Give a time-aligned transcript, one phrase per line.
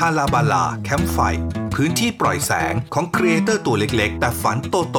[0.00, 1.18] ฮาลาบาลาแคมป์ไฟ
[1.74, 4.98] พื้นที่ปล่อยแสงของครีเอเตอร์ตัวเล็กๆ แต่ฝันโตโต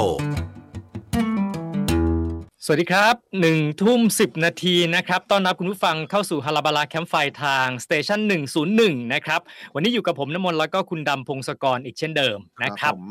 [2.65, 9.41] สวัสดีครับหนึ่งทุ่มสิบนาทีนะครับ ต้อนรับคุณผู้ฟังเข้าสู่ฮาลาบาลาแคมป์ไฟทาง Station หนึ่งศูนย์หนึ่งนะครับ
[9.73, 13.05] วันนี้อยู่กับผมน้ำมนต์แล้วก็คุณดำพงศกรอีกเช่นเดิมนะครับผม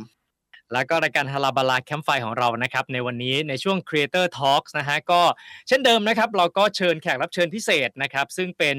[0.72, 5.20] แล้วก็รายการฮาลาบาลาแคมป์ไฟของเรานะครับในวันนี้ในช่วง Creator Talks นะฮะก็
[5.68, 8.76] เช่นเดิมนะครับเราก็เชิญแขกรับเชิญพิเศษนะครับซึ่งเป็น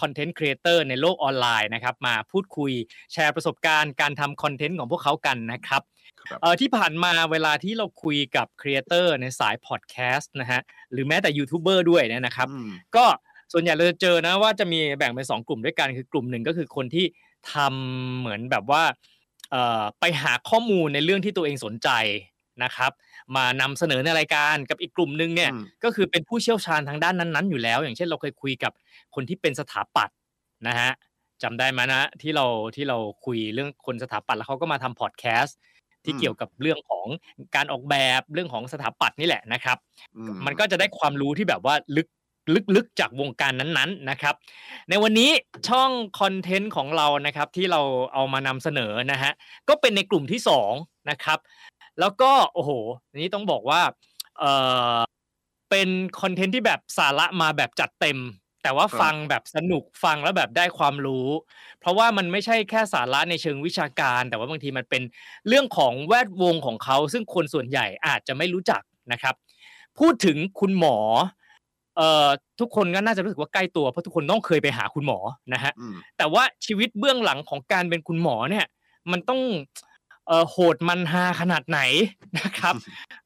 [0.00, 2.72] คอนเทนต์ครีเอเตอร์ในโลกออนไลน์นะครับมาพูดคุย
[3.12, 5.82] แชร์ประสบการณ์การทำคอนเทนต์ของพวกเขากันนะครับ
[6.28, 10.60] ครับเอ่อที่ผ่านมาเวลาที่เราคุยกับครีเอเตอร์ในสายพอดแคสต์นะฮะ
[10.92, 13.04] หรือแม้แต่ยูทูบเบอร์ด้วยเนี่ยนะครับอืมก็
[13.52, 17.06] ส่วนใหญ่เราจะเจอนะว่าจะมีแบ่งเป็นสองกลุ่มด้วยกันคือกลุ่มหนึ่งก็คือคนที่
[17.52, 19.13] ทำเหมือนแบบว่าเอ่อ
[20.00, 21.88] ไปหาข้อมูลในเรื่องที่ตัวเองสนใจ
[22.64, 22.92] นะครับ
[23.36, 28.72] มานำเสนอในรายการกับอีกกลุ่มหนึ่งเนี่ยอืมก็คือเป็นผู้เชี่ยวชาญทางด้านนั้นๆ อยู่แล้ว อย่างเช่นเราเคยคุยกับ
[29.14, 30.16] คนที่เป็นสถาปัตย์
[30.66, 30.90] นะฮะ
[31.42, 32.46] จำได้ไหมนะที่เรา
[32.76, 35.56] ที่เราคุยเรื่องคนสถาปัตย์แล้วเขาก็มาทำพอดแคสต์
[36.04, 37.06] ที่อืมเกี่ยวกับเรื่องของ
[37.56, 39.78] การออกแบบเรื่องของสถาปัตย์นี่แหละนะครับ
[40.16, 42.06] อืมันก็จะได้ความรู้ที่แบบว่าลึก
[42.76, 44.34] ลึกๆจากวงการนั้นๆนะครับ
[44.88, 45.30] ในวันนี้
[45.68, 47.80] ช่องคอนเทนต์ของเรานะครับที่เรา
[48.14, 49.32] เอามานำเสนอนะฮะ
[49.68, 50.72] ก็เป็นในกลุ่มที่สอง
[51.10, 51.38] นะครับ
[52.00, 52.70] แล้วก็โอ้โห
[53.10, 53.80] อันนี้ต้องบอกว่า
[54.38, 54.44] เอ
[54.96, 54.98] อ
[55.70, 55.88] เป็น
[56.20, 58.18] คอนเทนต์ที่แบบสาระมาแบบจัดเต็ม
[58.62, 61.28] แต่ว่าฟังแบบสนุกฟังแล้วแบบได้ความรู้
[61.80, 65.02] เพราะว่ามันไม่ใช่แค่สาระในเชิงวิชาการ แต่ว่าบางทีมันเป็น
[65.48, 69.34] เรื่องของแวดวงของเขา ซึ่งคนส่วนใหญ่อาจจะไม่รู้จักนะครับ
[69.98, 70.96] พูดถึงคุณหมอ
[71.96, 72.28] เอ่อ
[72.60, 75.18] ทุกคนก็น่าจะรู้สึกว่าใกล้ตัวเพราะทุกคนต้องเคยไปหาคุณหมอ
[75.52, 78.66] นะฮะอืมแต่ว่าชีวิตเบื้องหลังของการเป็นคุณหมอเนี่ย
[79.10, 79.40] มันต้อง
[80.28, 81.80] เอ่อโหดมันฮาขนาดไหน
[82.38, 82.74] นะครับ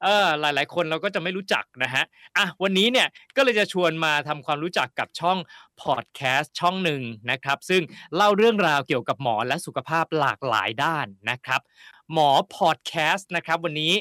[0.02, 2.05] เออหลาย ๆ คนเราก็จะไม่รู้จักนะฮะ
[2.36, 5.39] อะวันนี้เนี่ยก็เลยจะชวนมาทำความรู้จักกับช่อง
[5.83, 7.83] พอดแคสต์ช่องหนึ่งนะครับ ซึ่ง
[8.16, 11.61] เล่าเรื่องราวเกี่ยวกับหมอและสุขภาพหลากหลายด้านนะครับ
[12.13, 13.92] หมอพอดแคสต์นะครับวันนี้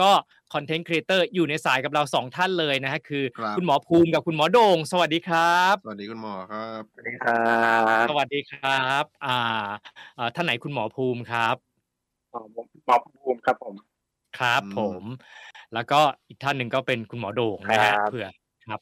[0.00, 0.10] ก็
[0.54, 9.38] คอนเทนต์ครีเอเตอร์อยู่ในสายกับเราสองท่านเลยนะฮะคือครับคุณหมอภูมิกับคุณหมอโดงสวัสดีครับ สวัสดีคุณหมอครับสวัสดีครับสวัสดีครับอ่า
[10.18, 11.56] อ่าท่านไหนคุณหมอภูมิครับ
[12.32, 13.74] อ๋อผมหมอภูมิครับผม
[14.38, 15.02] ครับอืมผม
[15.74, 18.28] แล้วก็อีกท่านหนึ่งก็เป็นคุณหมอโด่งนะฮะครับเผื่อ
[18.70, 18.80] ครับ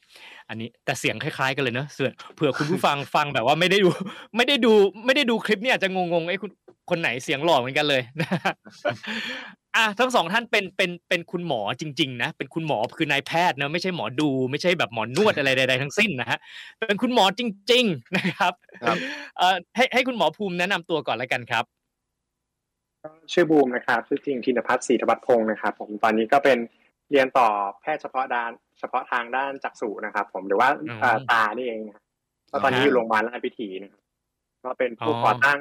[0.49, 3.89] อันนี้แต่เสียงคล้ายๆกันเลยเนอะเสือเผื่อคุณผู้ฟังฟังแบบว่าไม่ได้ดู
[4.35, 4.73] ไม่ได้ดู
[5.05, 6.51] ไม่ได้ดูคลิปเนี่ยอาจจะงงๆไอ้คุณ
[6.89, 8.53] คนไหนเสียงหล่อเหมือนกันเลยนะฮะ
[9.75, 16.39] อะทั้งสองท่านเป็นเป็นเป็นคุณหมอจริง ๆ นะเป็นคุณหมอคือนายแพทย์เนอะไม่ใช่หมอดู ไม่ใช่แบบหมอนวดอะไรใดๆทั้งสิ้นนะฮะ
[16.87, 17.41] เป็นคุณหมอจ
[17.71, 18.53] ริง ๆ นะครับ
[18.83, 18.97] ครับ
[19.37, 21.63] เอ่อให้ให้คุณหมอภูมิแนะนำตัวก่อนแล้วกันครับ
[23.33, 26.57] ชื่อบูมนะครับชื่อจริงธินพัฒน์ศรีธวัฒน์พงศ์นะครับ ผมตอนนี้ก็เป็น
[27.11, 27.47] เรียนต่อ
[27.81, 32.03] แพทย์เฉพาะด้านเฉพาะทางด้านจักษุนะครับ ผมหรือว่าอืมเอ่อตานี่เองนะครับ
[32.51, 34.01] ก็ตอนนี้อยู่โรงพยาบาลราชพิธีนะครับ
[34.63, 35.59] ก็เป็นผู้อ๋อก่อตั้ง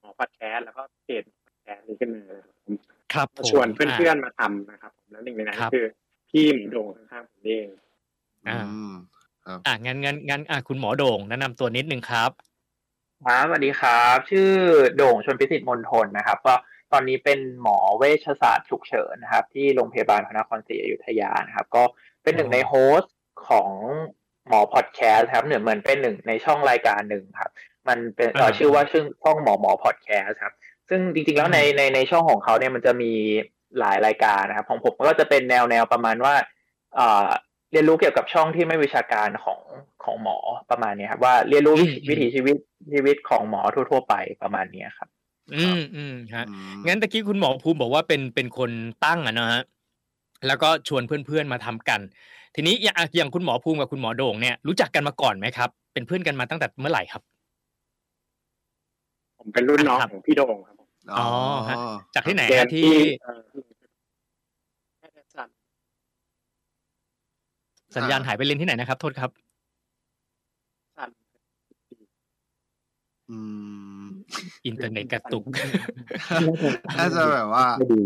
[0.00, 2.74] หมอพอดแคสต์แล้วก็เพจพอดแคสต์นี้ขึ้นมานะครับผม
[3.14, 5.84] ครับมาผมชวนเพื่อนๆมาทำนะครับ ผมแล้วหนึ่งในนั้นครัก็บคือ
[6.30, 7.66] พี่หมอโด่งข้างๆผมเอง
[8.48, 8.92] อ่าอืม
[9.46, 12.30] ครับอะงั้นงั้นงั้นอะคุณหมอโด่งแนะนำตัวนิดนึงครับ
[13.26, 14.50] ครับสวัสดีครับ ชื่อ
[14.96, 16.54] โด่งชนพิสิทธิ์มนทนนะครับ ก็
[16.92, 21.82] ตอนนี้เป็นหมอเวชศาสตร์ฉุกเฉินนะครับ ที่โรงพยาบาลพระนครศรีอยุธยานะครับ ก็
[22.22, 23.14] เป็นหนึ่งอ๋อใน host
[23.48, 23.70] ของ
[24.48, 27.50] หมอพอดแคสต์ครับเหมือนเหมือนเป็นหนึ่งในช่องรายการหนึ่งครับ
[27.88, 30.52] มันเป็นเอ่อชื่อว่าชื่อช่องหมอหมอพอดแคสต์ครับ
[30.88, 33.12] ซึ่งจริงๆแล้วในในในช่องของเขาเนี่ยมันจะมี
[33.78, 36.34] หลายรายการนะครับ ของผมก็จะเป็นแนวแนวประมาณว่า
[36.94, 37.26] เอ่อ
[37.72, 39.60] เรียนรู้เกี่ยวกับช่องที่ไม่วิชาการของ
[40.04, 40.38] ของหมอ
[40.70, 42.56] ประมาณเนี้ยครับว่าเรียนรู้วิถีอืมวิถีชีวิต
[42.92, 45.08] ชีวิตของหมอทั่ว ๆ ไปประมาณเนี้ยครับ
[45.54, 48.70] อืมอืมฮะอืมงั้นตะกี้คุณหมอภูมิบอกว่าเป็นเป็นคน
[49.04, 49.62] ตั้งอะเนอะฮะ
[50.46, 52.00] แล้วก็ชวนเพื่อนๆมาทำกัน
[52.54, 57.22] ทีนี้อย่างอะอย่างคุณหมอภูมิกับคุณหมอโด่งเนี่ยรู้จักกันมาก่อนไหมครับ เป็นเพื่อนกันมาตั้งแต่เมื่อไหร่ครับ
[59.38, 60.88] ผมเป็นรุ่นน้องครับของพี่โด่งครับผม
[61.18, 61.28] อ๋อ
[61.68, 61.76] ฮะ
[62.14, 62.88] จากที่ไหนเรียฮะนที่
[63.22, 63.40] เอ่อ
[64.98, 65.54] แพทยศาสตร์
[67.96, 69.30] สัญญาณหายไปเรียนที่ไหนนะครับ โทษครับ
[70.98, 71.16] ศาสตร์
[73.30, 73.38] อื
[74.02, 74.04] ม
[74.66, 75.44] อินเทอร์เน็ตกระตุก
[76.98, 78.02] น่าจะแบบว่าไม่ดี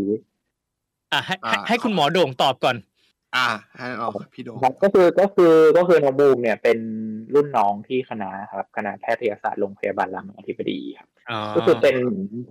[1.12, 2.76] อะให้ให้อ่าให้คุณหมอโด่งตอบก่อน
[3.36, 6.78] อ่าให้เราพี่โดงครับก็คือก็คือก็คือน้องบูมเนี่ยเป็น
[7.34, 11.96] รุ่นน้องที่คณะครับคณะแพทยศาสตร์โรงพยาบาลรามาธิบดีครับอ๋อก็คือเป็น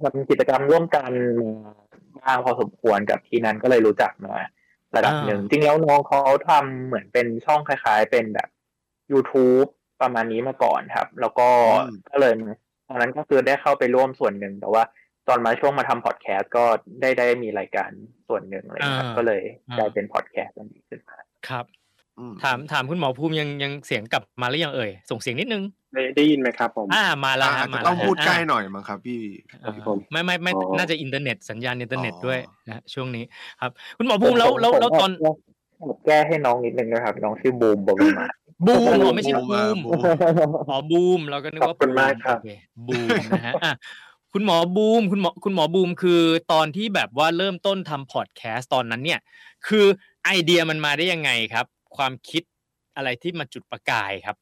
[0.02, 1.12] ทำกิจกรรมร่วมกัน
[1.64, 1.74] มา
[2.20, 4.36] บ้างพอสมควรกับที่นั้นก็เลยรู้จักมา
[4.96, 6.20] ระดับหนึ่งจริงแล้วน้องเขา
[6.50, 8.50] ทำเหมือนเป็นช่องคล้าย ๆ เป็นแบบ
[9.12, 9.68] YouTube
[10.02, 11.48] ประมาณนี้มาก่อนครับ แล้วก็
[11.86, 12.34] อืมก็เลย
[12.88, 14.84] ตอนนั้นก็คือได้เข้าไปร่วมส่วนหนึ่งแต่ว่า
[15.28, 16.64] ตอนมาช่วงมาทำพอดแคสต์ก็
[17.02, 17.90] ได้ได้มีรายการ
[18.28, 21.18] ส่วนหนึ่งอะไรอย่างเลยครับอ่าก็เลยอ่ากลายเป็นพอดแคสต์อันนี้ขึ้นมา
[21.50, 21.66] ครับ
[22.20, 25.64] อืมถามถามคุณหมอภูมิยังยังเสียงกลับมาหรือยังเอ่ย ส่งเสียงนิดนึง
[25.94, 29.22] ได้ได้ยินไหมครับผม อ่ามาแล้วอาฮะจจะมาต้แล้อวงฮะพูดใกล้อ่าหน่อยมั้งครับพี่
[29.64, 33.24] อ่าผมไม่ไม่ไม่อ๋อน่าจะอินเทอร์เน็ตสัญญาณอินเทอร์เน็ตอ๋อด้วยนะฮะช่วงนี้
[33.62, 35.12] ครับ คุณหมอภูมิแล้วแล้วแล้วตอน
[35.82, 38.28] ผมแก้ให้น้องนิดนึงนะครับ น้องชื่อบูมบอกมา
[38.68, 40.02] บูมอ๋อไม่ใช่บูมบูอะมบูม
[40.70, 43.74] อ๋อบูมเราก็นึกว่าขอบคุณมากครับโอเบูมนะฮะอะ
[44.34, 49.20] คุณหมอบูมคุณหมอคุณหมอบูมคือตอนที่แบบว่าเริ่มต้นทำพอดแคสต์ตอนนั้นเนี่ย
[49.68, 49.86] คือ
[50.26, 51.66] ไอเดียมันมาได้ยังไงครับ
[51.98, 52.44] ความคิด
[52.96, 54.36] อะไรที่มาจุดประกายครับ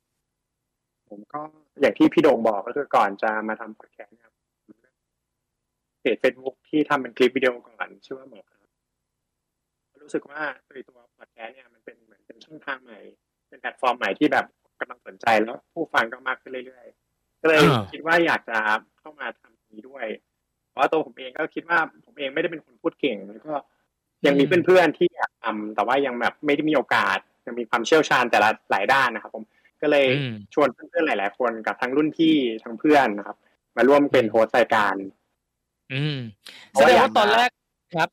[1.09, 1.41] ผมก็
[1.81, 4.33] อย่างที่พี่โด่งบอกก็คือก่อนจะมาทำพอดแคสต์นะครับ
[6.01, 8.59] เพจเฟซบุ๊กที่ทำเป็นคลิปวิดีโอก่อนชื่อว่าหมอครับ
[10.03, 12.99] รู้สึกว่าตัวตัวพอดแคสต์เนี่ยมันเป็นเหมือนเป็นช่องทางใหม่
[13.49, 14.45] เป็นแพลตฟอร์มใหม่ที่แบบ
[14.79, 18.57] กำลังสนใจแล้วผู้ฟังก็มากขึ้นเรื่อยๆก็เลยอ่าคิดว่าอยากจะ
[18.99, 20.05] เข้ามาทำตรง นี้ด้วย
[20.69, 23.53] เพราะว่าตัวผมเองก็คิดว่าผมเองไม่ได้เป็นคนพูดเก่งแล้วก็
[24.25, 29.43] ยังมีเพื่อนๆที่อยากทำแต่ว่ายังแบบไม่ได้มีโอกาสยังมีความเชี่ยวชาญแต่ละหลายด้านนะครับ ผม
[29.81, 33.37] ก็เลยอืมชวนเพื่อนๆหลาย ๆ คนกับทั้งรุ่นพี่ทั้งเพื่อนนะครับ
[33.77, 34.93] มาร่วมเป็นโฮสต์รายการ
[35.93, 36.17] อืม
[36.71, 37.49] เพแสราะดว่างว่าตอนแรก
[37.95, 38.09] ครับ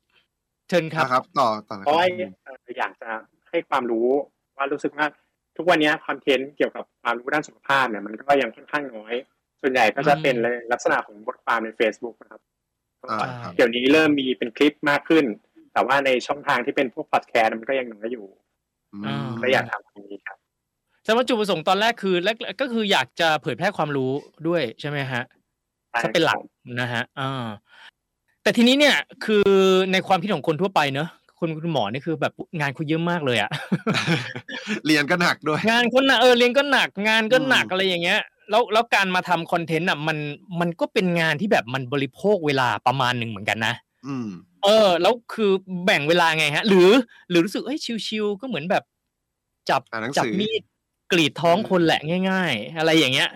[0.68, 3.10] เชิญครับนะครับ ต่อต่อเลยเพราะว่าครับเอ่ออยากจะ
[3.48, 4.08] ให้ความรู้
[4.56, 5.06] ว่ารู้สึกว่า
[5.56, 9.14] ทุกวันนี้คอนเทนต์เกี่ยวกับความรู้ด้านสุขภาพเนี่ยมันก็ยังค่อนข้างน้อย
[9.60, 12.40] ส่วนใหญ่ก็จะเป็นในลักษณะของบทความใน Facebook นะครับ
[13.10, 15.24] อ่าใช่ครับ เดี๋ยวนี้เริ่มมีเป็นคลิปมากขึ้น
[15.72, 18.26] แต่ว่าในช่องทางที่เป็นพวกพอดแคสต์มันก็ยังน้อยอยู่
[18.94, 20.38] อือ่ามก็อยากทำตรงนี้ครับ
[21.02, 24.12] แสดงว่าจุดประสงค์ตอนแรกคือแรกก็คืออยากจะเผยแพร่ความรู้
[24.48, 25.22] ด้วยใช่ไหมฮะ
[26.02, 26.38] ถ้าเป็นหลัก
[26.80, 27.46] นะฮะอ่า
[28.42, 29.48] แต่ทีนี้เนี่ยคือ
[29.92, 33.50] ในความคิดของคนทั่วไปเนอะคุณคุณหมอนี่คือแบบงานคุณเยอะมากเลยอะ
[34.86, 38.20] เรียนก็หนักด้วย งานคนหนักเออเรียนก็หนักงานก็หนักอืมอะไรอย่างเงี้ย
[38.50, 40.18] แล้วแล้วการมาทำคอนเทนต์อะมัน
[40.60, 43.74] มันก็เป็นงานที่แบบมันบริโภคเวลาประมาณหนึ่งเหมือนกันนะ
[44.06, 44.28] อืม
[44.64, 45.50] เออ แล้วคือ
[45.86, 46.90] แบ่งเวลาไงฮะ หรือ
[47.30, 48.84] หรือรู้สึกเอ้ยชิวๆก็เหมือนแบบ
[49.70, 50.62] จับอ่านหนังจับสือมีด
[51.12, 52.00] กรีดท้องคนแหละ
[52.30, 53.28] ง่าย ๆ อะไรอย่างเงี้ย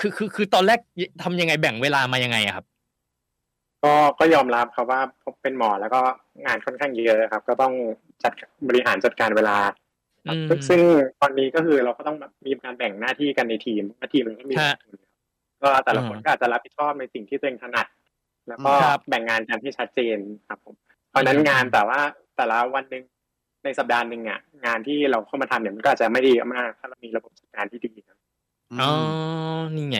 [0.00, 0.78] คือคือคือตอนแรก
[1.22, 2.64] ทำยังไงแบ่งเวลามายังไงอะครับ
[3.84, 6.00] ก็ก็ยอมรับครับว่าผมเป็นหมอแล้วก็
[6.44, 7.72] งานค่อนข้างเยอะครับ ก็ต้อง
[8.22, 8.32] จัด
[8.68, 9.87] บริหารจัดการเวลาครับอืม
[10.48, 10.80] ซึ่งซึ่ง
[11.20, 12.16] ตอนนี้ก็คือเราก็ต้อง
[12.46, 14.98] มีการแบ่งหน้าที่กันในทีมหน้าทีมมันก็มีฮะหลายคน
[15.62, 17.86] ก็แต่ละคนอ่าก็อาจจะรับผิดชอบในสิ่งที่ตัวเองถนัด
[18.48, 20.74] แล้วก็ครับแบ่งงานกันที่ชัดเจนครับผม
[21.10, 22.00] เพราะฉะนั้นอืมงานแต่ว่า
[22.36, 23.04] แต่ละวันหนึ่ง
[23.64, 28.16] ในสัปดาห์หนึ่งอะงานที่เราเข้ามาทำเนี่ยมันก็อาจจะไม่ดีมากถ้าเรามีระบบจัดการที่ดีครับ
[28.80, 28.90] อ๋อ
[29.76, 29.98] นี่ไง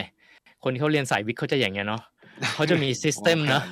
[0.63, 2.01] คนที่เขาเรียนสายวิทย์เขาจะอย่างเงี้ยเนาะ
[2.55, 3.63] เขาจะมี system เนาะ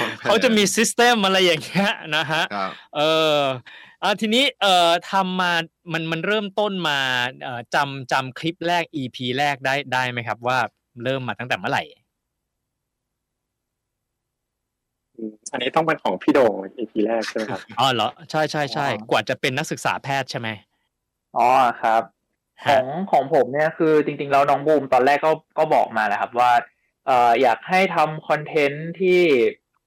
[0.00, 3.00] วางแผนเขาจะมี system อะไรอย่างเงี้ยนะฮะครับเอ
[3.36, 3.85] ออะ
[4.20, 5.52] ทีนี้เอ่อทำมา
[5.92, 6.98] มันมันเริ่มต้นมา
[7.42, 10.58] เอ่อจำจำคลิปแรก EP แรกได้ได้ไหมครับ ว่า
[11.04, 11.84] เริ่มมาตั้งแต่เมื่อไหร่
[15.16, 20.48] อืมอันนี้ต้องเป็นของพี่โด่ง EP แรกใช่ไหมครับ อ๋อเหรอใช่ใช่ใช่อ๋อกว่าจะเป็นนักศึกษาแพทย์ใช่ไหม
[21.36, 21.48] อ๋อ
[21.82, 22.02] ครับ
[22.66, 26.52] ขฮะองของผมเนี่ยคือจริงๆแล้วน้องบูมตอนแรกก็ก็บอกมาแหละครับว่า
[27.06, 29.20] เอ่ออยากให้ทำคอนเทนต์ที่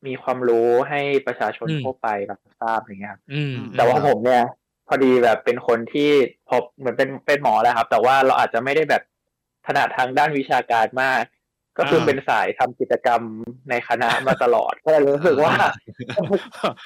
[0.08, 4.44] มีความรู้ให้ประชาชนทั่วไปรับทราบอย่างเงี้ยครับอืมแต่ว่าผมเนี่ย
[4.88, 6.10] พอดีแบบเป็นคนที่
[6.48, 9.04] พอเหมือนเป็นเป็นหมอแหล้วครับ แต่ว่าเราอาจจะไม่ได้แบบ
[9.66, 11.22] ถนัดทางด้านวิชาการมาก
[11.78, 13.22] ก็คือเป็นสายทำกิจกรรม
[13.70, 15.54] ในคณะมาตลอด ก็เลยรู้สึกว่า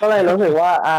[0.01, 0.98] ก็เลยรู้สึกว่า อะ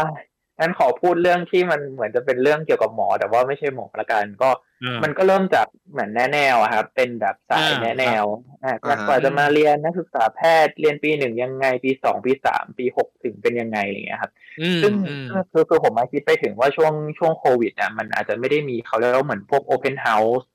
[0.59, 8.77] งั้นขอพูดเรื่องที่มันเหมือนจะเป็นเรื่องเกี่ยวกับหมอ แต่ว่าไม่ใช่หมอละกันก็อืมมันก็เริ่มจากเหมือนแน่แนวอะครับเป็นแบบสายอ่าแน่แนวอะอ่าฮะ
[9.07, 20.45] กว่าจะมาเรียนนักศึกษาแพทย์เรียนปีหนึ่งยังไง ปีสองปีสามปีหกถึงเป็นยังไงอะไรอย่างเงี้ยครับอืมซึ่งอืมคือคือผมมาคิดไปถึงว่าช่วงช่วงโควิดอะมันอาจจะไม่ได้มีเขาเรียกว่าเหมือนพวก Open House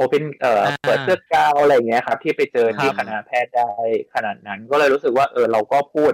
[0.00, 3.70] Open เอ่ออ่าเปิดเสื้อกาวอะไรอย่างเงี้ยครับ ที่ไปเจอที่ครับคณะแพทย์ได้
[4.14, 6.12] ขนาดนั้น ก็เลยรู้สึกว่าเออเราก็พูด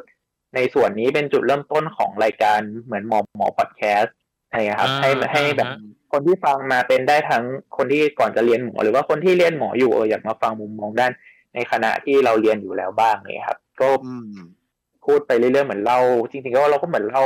[0.54, 4.16] ในส่วนนี้เป็นจุดเริ่มต้นของรายการเหมือนหมอหมอพอดแคสต์
[4.48, 5.80] อะไรอย่างเงี้ยครับให้ให้แบบอ่า
[6.12, 7.44] คนที่ฟังมาเป็นได้ทั้ง
[7.76, 11.12] คนที่ก่อนจะเรียนหมอ หรือว่าคนที่เรียนหมออยู่เอออยากมาฟังมุมมองด้าน
[11.54, 14.38] ในขณะที่เราเรียนอยู่แล้วบ้างเนี่ยครับ ก็อืม
[15.04, 16.00] พูดไปเรื่อยๆเหมือนเล่า
[16.30, 17.24] จริงๆก็เราก็เหมือนเล่า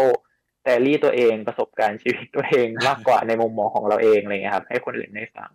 [0.64, 5.50] แต่รี่ตัวเองประสบการณ์ชีวิตตัวเองมากกว่าในมุมมองของเราเองอะไรเงี้ยครับ ให้คนอื่นได้ฟัง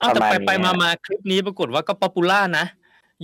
[0.00, 2.66] อ้าวแต่ประไปมาณนี้ไปมาฮะมาคลิปนี้ปรากฏว่าก็ popular นะ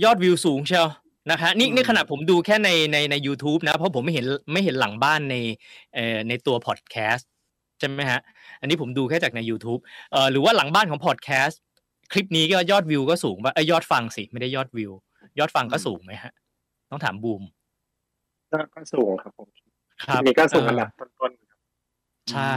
[0.03, 0.87] ยอดวิวสูงเชียว
[1.31, 5.35] นะคะนี่อืมนี่ขนาดผมดูแค่ในในใน u t u b e นะ เพราะผมไม่เห็นไม่เห็นหลังบ้านใน
[5.93, 7.29] เอ่อในตัวพอดแคสต์
[7.79, 8.21] ใช่ไหมฮะ
[8.61, 9.81] อันนี้ผมดูแค่จากใน YouTube
[10.11, 11.61] เอ่อหรือว่าหลังบ้านของพอดแคสต์
[12.11, 14.91] คลิปนี้ก็ยอดวิวก็สูงป่ะเอ้ยยอดฟังสิไม่ได้ยอดวิว
[15.39, 16.33] ยอดฟังก็สูงไหมฮะ
[16.89, 17.43] ต้องถามบูม
[18.51, 19.47] ก็ก็สูงครับผม
[20.05, 21.57] ครับนี่ก็สูงเอออันดับต้นๆครับ
[22.31, 22.53] ใช่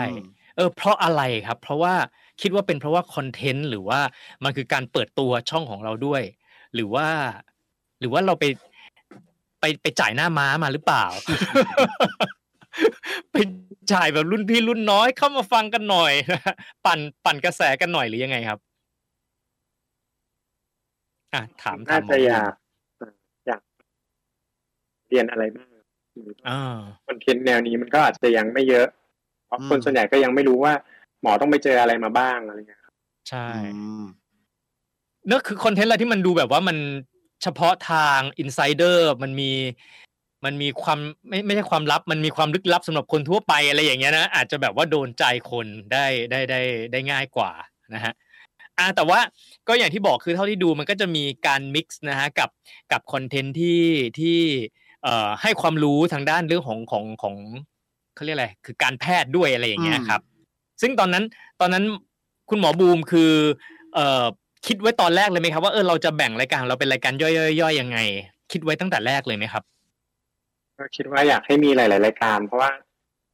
[0.56, 1.94] เออ เพราะอะไรครับ เพราะว่า
[2.40, 4.00] คิดว่าเป็นเพราะว่าคอนเทนต์หรือว่า
[4.44, 6.22] มันคือการเปิดตัวช่องของเราด้วย
[6.74, 7.06] หรือว่า
[8.00, 8.44] หรือว่าเราไป
[9.60, 11.28] ไปไปจ่ายหน้าม้ามาหรือเปล่าไป
[13.92, 16.12] จ่ายแบบรุ่นพี่รุ่นน้อยเข้ามาฟังกันหน่อย
[16.86, 18.58] ปั่นปั่นกระแสกันหน่อยหรือยังไงครับ
[21.34, 22.52] อะถามถาน่ามหมจะออยาก
[23.46, 23.62] อยาก
[25.08, 25.68] เรียนอะไรบ้าง
[26.48, 26.78] อ่า
[27.08, 28.86] คอนเทนต์แนวนี้มันก็อาจจะยังไม่เยอะ
[29.46, 30.72] เพราะอืมคนส่วนใหญ่ก็ยังไม่รู้ว่า
[31.22, 32.94] หมอต้องไปเจออะไรมาบ้างอะไรเงี้ยครับ
[33.28, 34.04] ใช่อืม
[35.26, 36.76] เนอะคือคอนเทนต์อะไรที่มันดูแบบว่ามัน
[37.42, 39.50] เฉพาะทาง insider มันมี
[40.44, 46.60] มันมีความไม่ไม่ใช่ความลับ มันมีความลึกลับสำหรับคนทั่วไปอะไรอย่างเงี้ยนะอาจจะแบบว่าโดนใจคนได้ได้ได้
[46.92, 47.50] ได้ง่ายกว่า
[47.94, 48.12] นะฮะ
[48.78, 49.20] อ่าแต่ว่า
[49.68, 52.50] ก็อย่างที่บอกคือเท่าที่ดูมันก็จะมีการ mix นะฮะกับ
[52.92, 53.82] กับคอนเทนต์ที่
[54.18, 54.38] ที่
[55.02, 57.36] เอ่อให้ความรู้ทางด้านเรื่องของของของ
[58.14, 60.20] เขาเรียกอะไรคือการแพทย์ด้วยอะไรอย่างเงี้ยครับ
[60.80, 61.24] ซึ่งตอนนั้น
[61.60, 61.84] ตอนนั้น
[62.50, 63.32] คุณหมอบูมคือ
[63.94, 64.24] เอ่อ
[64.66, 67.28] คิดไว้ตอนแรกเลยไหมครับว่าเออเราจะแบ่งรายการของเราเป็นรายการย่
[67.66, 67.98] อยๆๆยังไง
[68.52, 69.62] คิดไว้ตั้งแต่แรกเลยไหมครับ
[70.78, 72.70] ก็คิดว่าอยากให้มีหลาย ๆ รายการ เพราะว่า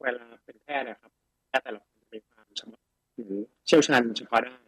[0.02, 1.10] เวลาเป็นแพทย์เนะครับ
[1.48, 2.82] แพทย์แต่ละคนมีความเฉพาะ
[3.14, 3.34] หรือ
[3.66, 4.60] เชี่ยวชาญเฉพาะด้าน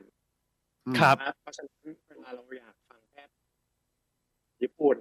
[0.98, 3.34] ครับ เพราะฉะนั้นเวลาเราอยากฟังแพทย์
[4.62, 4.96] ญี่ปุ่น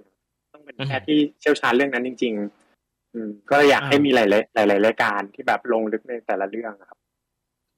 [0.52, 2.34] ต้องเป็นแพทย์ที่เชี่ยวชาญเรื่องนั้นจริง
[2.74, 6.98] ๆ อืม ก็เลยอยากให้มีหลายๆหลาย ๆ รายการที่แบบลงลึกในแต่ละเรื่องครับ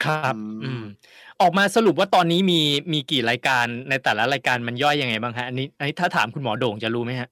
[0.05, 0.83] ครับอืมอืม
[1.41, 2.61] ออกมาสรุปว่าตอนนี้มี
[2.93, 7.29] มีกี่รายการในแต่ละรายการมันย่อยยังไงบ้างฮะอันนี้อันนี้ถ้าถามคุณหมอโด่งจะรู้ไหมฮะ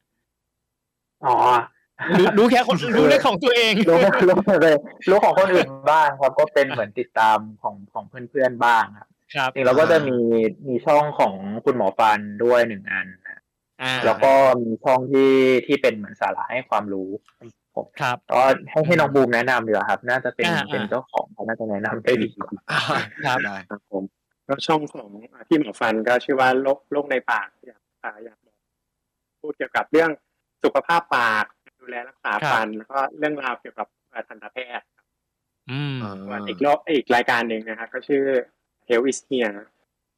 [1.25, 1.35] อ๋อ
[2.19, 3.97] รู้รู้แค่คนรู้ได้ของตัวเองรู้
[4.29, 4.77] รู้เลย
[5.09, 10.19] รู้ของคนอื่นบ้างครับก็เป็นเหมือนติดตามของของเพื่อนๆบ้างครับครับจริงเราก็จะมี
[10.69, 11.35] มีช่องของ
[11.65, 13.41] คุณหมอฟันด้วยหนึ่งอันนะ
[13.83, 15.33] อ่าแล้วก็มีช่องที่
[15.67, 17.09] ที่เป็นเหมือนสาระให้ความรู้
[17.77, 22.49] ผมครับก็ให้ให้น้องบูมแนะนำดีกว่าครับ น่าจะเป็นอ่าเป็นอ่าเจ้าของเขาน่าจะแนะนำได้ดีกว่า
[23.27, 24.03] ครับได้ครับผม
[24.49, 25.09] ก็ช่องของ
[25.49, 28.57] พี่หมอฟันก็ชื่อว่าโรคโรคในปากอยากอ่าอยากบอก
[29.41, 30.11] พูดเกี่ยวกับเรื่อง
[30.65, 31.45] สุขภาพปาก
[31.87, 34.87] ดูแลรักษาครับฟันแล้วก็เรื่องราวเกี่ยวกับอ่าทันตแพทย์
[35.71, 38.25] อืมอ่าส่วนอีกรอบอีกรายการหนึ่งนะครับก็ชื่อ
[38.89, 39.55] Health is Here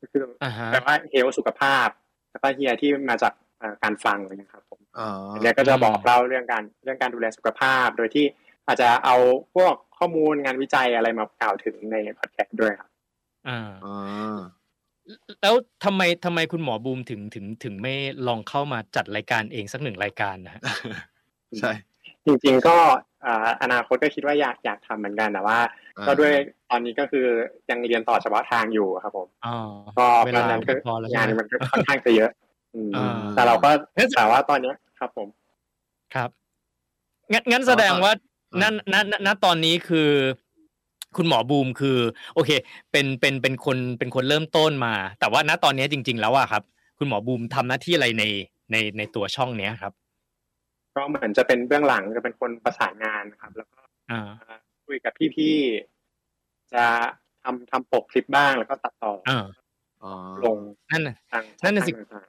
[0.00, 1.88] ก็คืออ่าฮะแปลว่า Health สุขภาพ
[2.30, 3.32] แล้วก็ Here ที่มาจาก
[3.62, 8.26] อ่าการฟังเลยนะครับผมอ๋ออันเนี้ยก็จะบอกเล่าเรื่องการเรื่องการดูแลสุขภาพ โดยที่
[8.66, 9.16] อาจจะเอา
[9.54, 12.90] พวกข้อมูลงานวิจัยอะไรมากล่าวถึงในพอดแคสต์ด้วยครับ
[13.48, 13.94] อ่าอ๋อ
[15.42, 17.94] แล้วทำไมทำไมคุณหมอบูมถึงถึงถึงไม่
[18.26, 20.62] ลองเข้ามาจัดรายการเองสักหนึ่งรายการนะฮะ
[21.60, 21.72] ใช่
[22.24, 22.76] จริงๆก็
[23.24, 25.58] อ่าอนาคตก็คิดว่าอยากอยากทำเหมือนกันแต่ว่า
[25.98, 26.32] อ่า ก็ด้วย
[26.70, 27.26] ตอนนี้ก็คือ
[27.70, 29.56] ยังเรียนต่อเฉพาะทางอยู่ครับผมอ๋อ
[29.98, 32.30] ก็เวเพราะลาฉะนั้นไม่ก็พอแล้วใช่งานไหมมันก็ค่อนข้างจะเยอะ
[32.74, 35.28] อืมอ่าแต่เราก็งั้นแต่ว่าตอนเนี้ยครับผม
[36.14, 36.30] ครับ
[37.32, 38.12] งั้นงั้นแสดงว่า
[38.54, 40.10] อ่าณณณณตอนนี้คือ
[41.16, 41.98] คุณหมอบูมคือ
[42.34, 42.50] โอเค
[42.92, 46.62] เป็นเป็นเป็นคนเป็นคนเริ่มต้นมา แต่ว่าณตอนนี้จริง ๆ แล้วอะครับ
[46.98, 48.24] คุณหมอบูมทำหน้าที่อะไรใน
[48.72, 49.92] ในในตัวช่องเนี้ยครับ
[50.98, 54.30] ก็เหมือนจะเป็นเบื้องหลังจะเป็นคนประสานงานนะครับ แล้วก็อ่า
[54.86, 56.84] คุยกับพี่ๆจะ
[57.42, 59.46] ทำทำปกคลิปบ้างแล้วก็ตัดต่ออ่า
[60.02, 60.12] อ๋อ
[60.44, 60.58] ลง
[60.90, 62.26] นั่นน่ะทางนั่นน่ะสิทางต่าง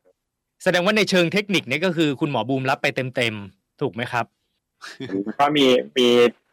[0.63, 5.65] แสดงว่าในเชิงเทคนิคเนี่ยก็คือคุณหมอบูมรับไปเต็มๆ ถูกไหมครับๆแล้วก็มี
[5.97, 6.07] มี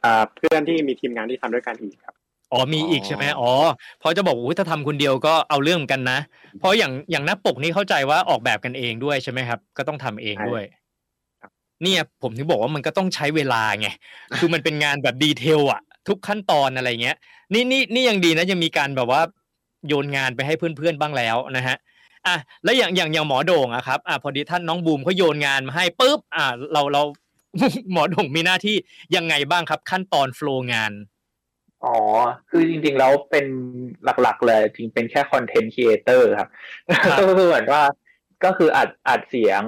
[0.04, 2.14] อ่าเพื่อนที่มีทีมงานที่ทำด้วยกันอีกครับ
[2.52, 3.50] อ๋อมีอีกใช่ไหมอ๋อ
[4.00, 6.18] เพราะจะบอกว่าถ้าทำคนเดียวก็เอาเรื่องเหมือนกันนะ
[6.60, 10.85] เพราะอย่างอย่างหน้าปกนี่เข้าใจว่าออกแบบกันเองด้วยใช่ไหมครับ ก็ต้องทำเองด้วยครับ
[11.82, 13.88] เนี่ยผมถึงบอกว่ามันก็ต้องใช้เวลาไง
[14.38, 17.16] คือมันเป็นงานแบบดีเทลอะทุกขั้นตอนอะไรเงี้ย
[17.52, 19.20] นี่นี่นี่ยังดีนะยังมีการแบบว่า
[19.88, 21.76] โยนงานไปให้เพื่อนๆบ้างแล้วนะฮะ
[22.26, 27.02] อะแล้วอย่างอย่างอย่างหมอโด่งอะครับอะพอดีท่านน้องบูมเขาโยนงานมาให้ปุ๊บอะเราเรา
[27.92, 28.76] หมอโด่งมีหน้าที่
[29.16, 30.92] ยังไงบ้างครับ ขั้นตอน flow งาน
[31.84, 31.96] อ๋อ
[32.50, 33.46] คือจริงๆแล้วเป็น
[34.22, 36.48] หลักๆ เลยจริงเป็นแค่คอนเทนต์ครีเอเตอร์ครับ
[37.04, 37.82] ครับก็คือเหมือนว่า
[38.44, 39.62] ก็คืออัดอัดเสียง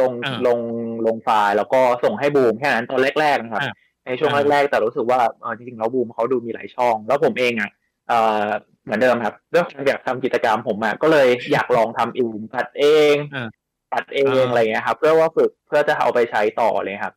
[0.00, 0.58] ลงอ่าลง
[1.06, 3.72] ลงไฟล์แล้วก็ส่งให้บูมแค่นั้นตอนแรกๆนะครับอ่า
[4.06, 7.70] ในช่วงอ่าแรกๆแต่รู้สึกว่าเออจริงๆแล้วบูมเขาดูมีหลายช่อง แล้วผมเองอะ
[8.08, 8.12] เอ
[8.44, 8.46] อ
[8.84, 13.48] เหมือนเดิมครับเรื่องอยากทำกิจกรรมผมอะก็เลยอยากลองทำเองตัดเองอ่า
[13.92, 17.14] ตัดเองอ่าอะไรเงี้ยครับ เพื่อว่าฝึกเพื่อจะเอาไปใช้ต่อเลยครับ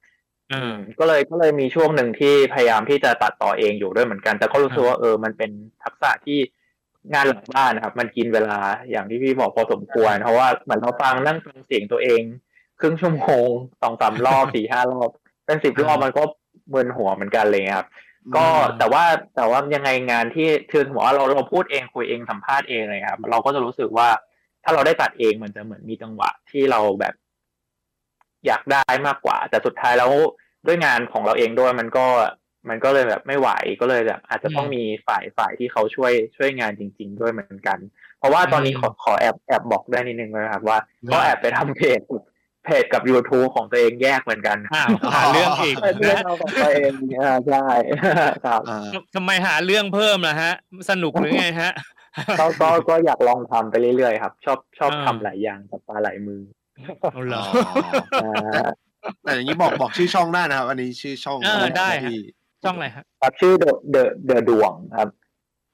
[0.54, 5.52] อ่าก็เลยก็เลยมีช่วงหนึ่งที่พยายามที่จะตัดต่อเองอยู่ด้วยเหมือนกัน แต่ก็รู้สึกว่าเออมันเป็น
[5.84, 6.40] ทักษะที่
[7.14, 8.58] งานหลังบ้านนะครับ มันกินเวลา
[8.90, 12.22] อย่างที่พี่บอกพอสมควร เพราะว่าเหมือนเราฟังนั่งฟังเสียงตัวเอง
[12.80, 13.50] ครึ่งชั่วโมง
[13.82, 15.10] สองสามรอบสี่ห้ารอบ
[15.46, 16.24] เป็นสิบรอบมันก็
[16.74, 17.88] มึนหัวเหมือนกันเลยครับ
[18.36, 19.04] ก็อืมแต่ว่า
[19.36, 24.08] แต่ว่ายังไงงานที่คือถือว่าเราเราพูดเองคุยเองสัมภาษณ์เองเลยครับ เราก็จะรู้สึกว่า
[24.64, 27.14] ถ้าเราได้ตัดเองมันจะเหมือนมีจังหวะที่เราแบบ
[28.46, 30.12] อยากได้มากกว่า แต่สุดท้ายแล้ว
[30.68, 32.06] ด้วยงานของเราเองด้วยมันก็
[32.70, 33.50] มันก็เลยแบบไม่ไหว
[33.82, 37.78] ก็เลยแบบ อาจจะต้องอืมมีฝ่ายฝ่ายที่เขาช่วยช่วยงานจริง ๆ ด้วยเหมือนกัน
[38.20, 40.80] เพราะว่าตอนนี้อืมขอขอแอบแอบบอกได้นิดนึงนะครับว่า
[41.12, 42.00] ว่าก็แอบไปทำเพจ
[42.68, 47.66] เพเพจกับ YouTube ของตัวเองแยกเหมือนกันอ้าวหาเรื่องอีกเรื่องนะเราของตัวเองอ่าใช่
[48.46, 50.54] ครับอ่าทำไมหาเรื่องเพิ่มล่ะฮะ
[50.90, 51.72] สนุกหรือไงฮะ
[52.40, 56.42] ก็ก็ก็อยากลองทำไปเรื่อยๆครับ ชอบชอบอ่าทำหลายอย่างกับปลาหลายมือ
[57.14, 57.44] เอาเหรอ
[58.24, 58.64] อ่า
[59.24, 62.20] แต่อย่างนี้บอกบอกชื่อช่องได้นะครับ อันนี้ชื่อช่องเออได้ฮะที่
[62.64, 65.10] ช่องอะไรฮะครับชื่อเดอะเดอะเดอะดวงครับ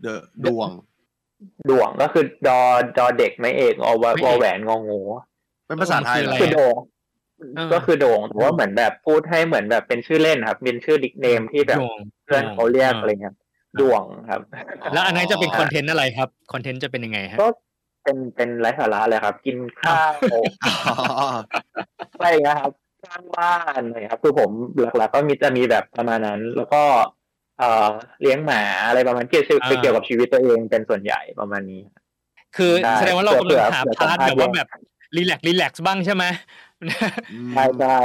[0.01, 0.69] เดอะดวง
[1.69, 2.59] ดวงก็คือดอ
[2.97, 5.01] ดอเด็กไม่เอกอวไม่เอกวอแหวนงองู
[5.65, 6.75] เป็นภาษาไทยเหรอคืออะไรคือโด่ง
[7.55, 13.35] เออก็คือโด่งแต่ว่าเหมือนแบบพูดให้เหมือนแบบเป็นชื่อเล่นครับ เป็นชื่อดิกเนมที่แบบดวงเพื่อนเขาเรียกอะไรเงี้ย
[13.79, 14.41] ดวงครับ
[14.93, 17.47] แล้วอันนั้นจะเป็นคอนเทนต์อะไรครับคอนเทนต์จะเป็นยังไงฮะก็
[18.03, 20.41] เป็นเป็นไร้สาระเลยครับ กินข้าวอ๋อ
[22.17, 22.71] อะไรเงี้ยครับ
[23.05, 24.49] สร้างบ้านอะไรครับ คือผม
[24.97, 26.83] หลักๆก็มีจะมีแบบประมาณนั้น แล้วก็
[27.59, 27.89] เอ่อ
[28.21, 31.81] เลี้ยงหมาอะไรประมาณเกี่ยวกับอ่าเกี่ยวกับชีวิตตัวเองเป็นส่วนใหญ่ประมาณนี้
[32.57, 34.67] คือได้แสดงว่าเรากำลังหาเผื่อ part เผื่อแบบว่าแบบ
[35.15, 36.23] relax relax บ้างใช่ไหม
[37.53, 37.97] ใช่ใช่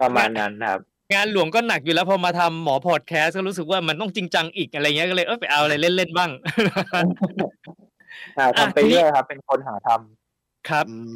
[0.00, 0.80] ประมาณนั้นครับ
[1.14, 6.30] งานหลวงก็หนักอยู่แล้วพอมาทำหมอพอดแคสต์ก็รู้สึกว่ามันต้องจริงจังอีกอะไรเงี้ยก็เลยเออไปเอาอะไรเล่นๆบ้าง
[8.34, 11.14] ใช่อะทำไปทีนี้เรื่อยครับ เป็นคนหาทำครับอืม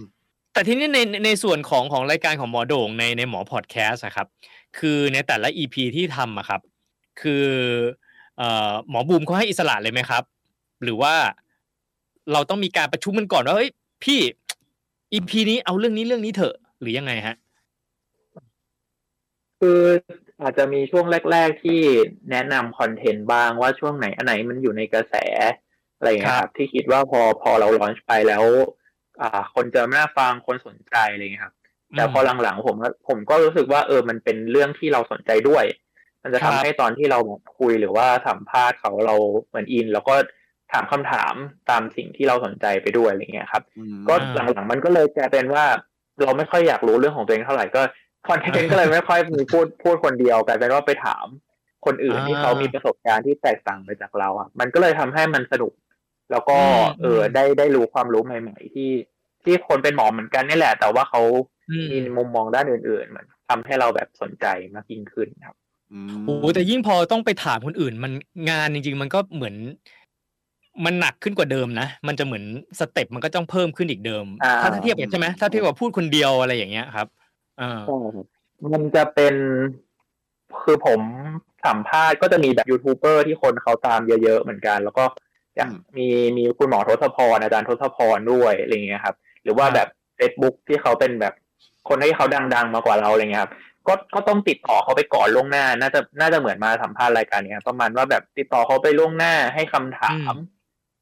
[0.53, 4.26] แต่ทีนี้ในในส่วนของของรายการของหมอโด่งในในหมอพอดแคสต์อะครับ
[4.79, 6.61] คือในแต่ละ EP ที่ทำอะครับ
[7.21, 7.47] คือ
[8.38, 10.23] เอ่อหมอบูมเขาให้อิสระเลยไหมครับ
[10.83, 11.14] หรือว่า
[12.33, 13.71] เราต้องมีการประชุมกันก่อนว่าเฮ้ย
[14.05, 14.21] พี่
[15.14, 17.37] EP นี้เอาเรื่องนี้เรื่องนี้เถอะ หรือยังไงฮะ
[19.61, 19.80] คือ
[20.42, 21.80] อาจจะมีช่วงแรก ๆที่
[22.30, 25.14] แนะนำคอนเทนต์บ้างว่าช่วงไหนอันไหนมันอยู่ในกระแส
[25.97, 28.44] อะไรอย่างเงี้ยคครัรับบที่คิดว่าพอพอเราลอนช์ไปแล้ว
[29.21, 31.54] อ่า คนจะน่าฟังคนสนใจอะไรอย่างเงี้ยครับ
[31.94, 35.64] แต่พอหลังๆผมก็ผมก็รู้สึกว่าเออมันเป็นเรื่องที่เราสนใจด้วย
[36.23, 39.16] มันจะครัทำบ ให้ตอนที่เราแบบคุยหรือว่าสัมภาษณ์เขาเรา
[39.49, 40.14] เหมือนอิน แล้วก็
[40.75, 41.35] ถามคำถาม
[41.71, 44.14] ตามสิ่งที่เราสนใจไปด้วยอะไรเงี้ยครับอืมก็
[44.52, 45.64] หลังๆมันก็เลยกลายเป็นว่า
[46.23, 47.83] เราไม่ค่อยอยากรู้เรื่องของตัวเองเท่าไหร่ก็
[48.28, 51.26] คอนเทนต์ก็เลยไม่ค่อยมีพูดพูดคนเดียวกลายเป็นว่าไปถาม
[51.87, 55.73] คนอื่นอ่าที่เขามีประสบการณ์ที่แตกต่างไปจากเราอะมันก็เลยทำให้มันสนุก
[56.31, 58.90] แล้วก็อืมเออได้ได้รู้ความรู้ใหม่ๆที่
[59.43, 61.22] ที่คนเป็นหมอเหมือนกันนี่แหละ แต่ว่าเขา
[61.70, 65.57] อืมมีมุมมองด้านอื่นๆมันทำให้เราแบบสนใจมากยิ่งขึ้นครับ
[65.92, 68.12] อืมโอ้โหแต่ยิ่งพอต้องไปถามคนอื่น มัน
[68.51, 69.55] งานจริง ๆ มันก็เหมือน
[70.84, 72.44] มันหนักขึ้นกว่าเดิมนะ มันจะเหมือน
[72.80, 77.06] สเต็ปมันก็ต้องเพิ่มขึ้นอีกเดิมอ่าถ้าถ้าเทียบกันใช่ไหมถ้าเทียบกับพูดคนเดียวอะไรอย่างเงี้ยครับ
[77.60, 78.26] อ่าใช่ครับ
[78.72, 79.34] มันจะเป็น
[80.64, 81.00] คือผม
[81.66, 85.04] สัมภาษณ์ก็จะมีแบบยูทูบเบอร์ที่คนเขาตามเยอะๆเหมือนกัน แล้วก็
[85.56, 91.34] อย่างมีมีคุณหมอทศพรอาจารย์ทศพรด้วยอะไรเงี้ยครับ หรือว่าแบบ Facebook ที่เขาเป็นแบบ
[91.88, 93.52] คนที่เขาดัง ๆ มากว่าเราอะไรเงี้ยครับ
[93.88, 100.34] ก็ก็ต้องติดต่อเขาไปก่อนล่วงหน้า น่าจะน่าจะเหมือนมาสัมภาษณ์รายการเนี้ยประมาณว่าแบบติดต่อเขาไปล่วงหน้าให้คำถาม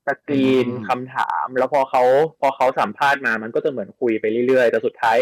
[0.07, 2.03] สกรีนคำถาม แล้วพอเขา
[2.41, 5.17] พอเขาสัมภาษณ์มามันก็จะเหมือนคุยไปเรื่อยๆ แต่สุดท้าย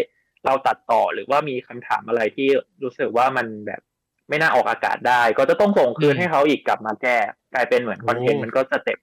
[0.45, 2.49] เราตัดต่อหรือว่ามีคำถามอะไรที่
[2.83, 3.81] รู้สึกว่ามันแบบ
[4.29, 7.17] ไม่น่าออกอากาศได้ ก็จะต้องส่งคืนอืมให้เขาอีกกลับมาแก้
[7.53, 8.97] กลายเป็นเหมือนคอนเทนต์โอ้มันก็สเต็ป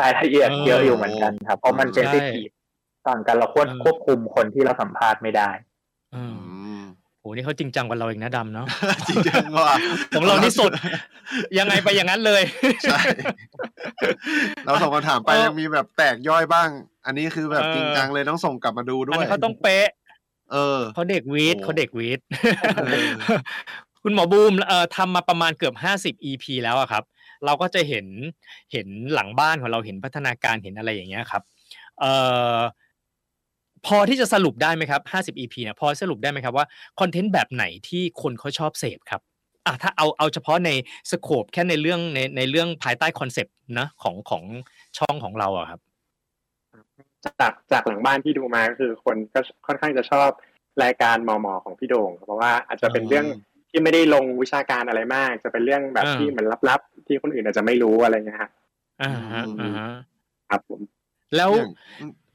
[0.00, 2.48] รายละเอียดเออเยอะอยู่เหมือนกันครับ เพราะมันเซนซิทีฟ
[3.08, 5.50] ต่างกันเราควบเออควบคุมคนที่เราสัมภาษณ์ไม่ได้
[6.14, 6.67] อืมอืมโห
[7.34, 8.66] นี่เขาจริงจังกว่าเราอีกนะดำเนาะ
[9.08, 9.76] จริงจังว่ะ
[10.16, 10.70] ของเรานี่สด
[11.58, 12.42] ยังไงไปอย่างนั้นเลย
[12.82, 13.00] ใช่
[14.64, 16.68] เราส่งคำถามไปเออยังมีแบบแตกย่อยบ้าง
[17.06, 19.88] อันนี้คือแบบเออจริงจังเลยต้องส่งกลับมาดูด้อันวยนี้นเขาต้องเป๊ะ
[20.52, 22.20] เออเขาเด็กวีดโอ้เขาเด็กวีด
[22.76, 23.10] เออ
[24.02, 27.04] คุณหมอบูมเอ่อทำมาประมาณเกือบห้าสิบ EP แล้วอะครับ
[27.44, 28.06] เราก็จะเห็น
[28.72, 31.42] เห็นหลังบ้านของเราเห็นพัฒนาการเห็นอะไรอย่างเงี้ยครับ
[32.00, 32.12] เอ่
[32.52, 32.56] อ
[33.86, 36.66] พอที่จะสรุปได้ไหมครับห้าสิบ EP เนี่ยพอสรุปได้ไหมครับว่า
[37.00, 39.20] คอนเทนต์แบบไหนที่คนเขาชอบเสพครับ
[39.66, 40.70] อะถ้าเอาเอาเฉพาะใน
[41.10, 44.42] scope แค่ในเรื่องในในเรื่องภายใต้คอนเซปต์นะของของ
[44.98, 45.80] ช่องของเราอะครับ
[47.24, 50.30] จากจากหลังบ้านที่ดูมาก็คือคนก็ค่อนข้างจะชอบ
[50.84, 53.26] รายการหมอหมอของพี่โด่งเพราะว่าอาจจะเป็นเรื่อง
[53.70, 58.50] ที่ไม่ได้ลงวิชาการอะไรมาก จะเป็นเรื่องแบบอ่าที่เหมือนลับๆ ที่คนอื่นอาจจะไม่รู้อะไรเงี้ยฮะ
[59.02, 59.90] อ่าฮะอ่าฮะ
[60.50, 60.80] ครับผม
[61.36, 61.70] แล้วอย่าง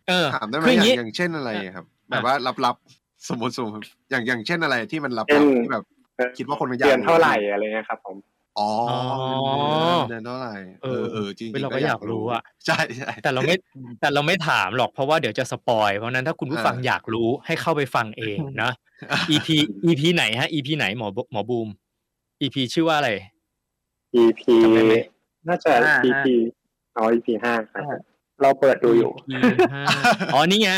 [0.09, 2.35] เออถามได้ไหมคือออย่างย่างนี้อย่างเช่นอะไรอะครับอะแบบว่า
[2.65, 5.83] ลับๆสมมติสมมติอย่างอย่างเช่นอะไรที่มันลับเช่นๆที่แบบ
[6.37, 8.17] คิดว่าคนมันอยากเดือนเท่าไหร่อะไรเงี้ยครับ ผม
[8.59, 9.19] อ๋ออ๋อ
[10.09, 13.55] เดือนเท่าไหร่เอเอออเออจริงเว้ยๆเราก็อยากรู้อะใช่ใช่แต่เราไม่
[14.01, 18.71] แต่เราไม่ถามหรอกเพราะว่าเดี๋ยวจะสปอยเพราะฉะนั้นถ้าคุณผู้ฟังอ่าอยากรู้ให้เข้าไปฟังเองนะ
[19.31, 19.49] EP
[19.85, 21.67] EP ไหนฮะ EP ไหนหมอหมอบูม
[22.41, 23.11] EP ชื่อว่าอะไร
[24.21, 24.93] EP จำได้ไหม
[25.47, 26.27] น่าจะห้า EP
[26.97, 28.12] อ๋อ EP ห้าครับ
[28.43, 29.83] เราเปิดดูอยู่ EP ห้า
[30.33, 30.71] อ๋อ นี่ไง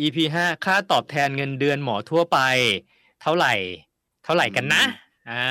[0.00, 2.38] EP ห้าค่าตอบแทนเงินเดือนหมอทั่วไป
[3.22, 3.54] เท่าไหร่
[4.24, 4.82] เท่าไหร่กันนะ
[5.30, 5.46] อ่า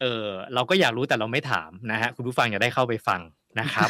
[0.00, 3.20] เออ เราก็อยากรู้แต่เราไม่ถามนะฮะ คุณผู้ฟังอยากได้เข้าไปฟัง
[3.60, 3.88] นะครับ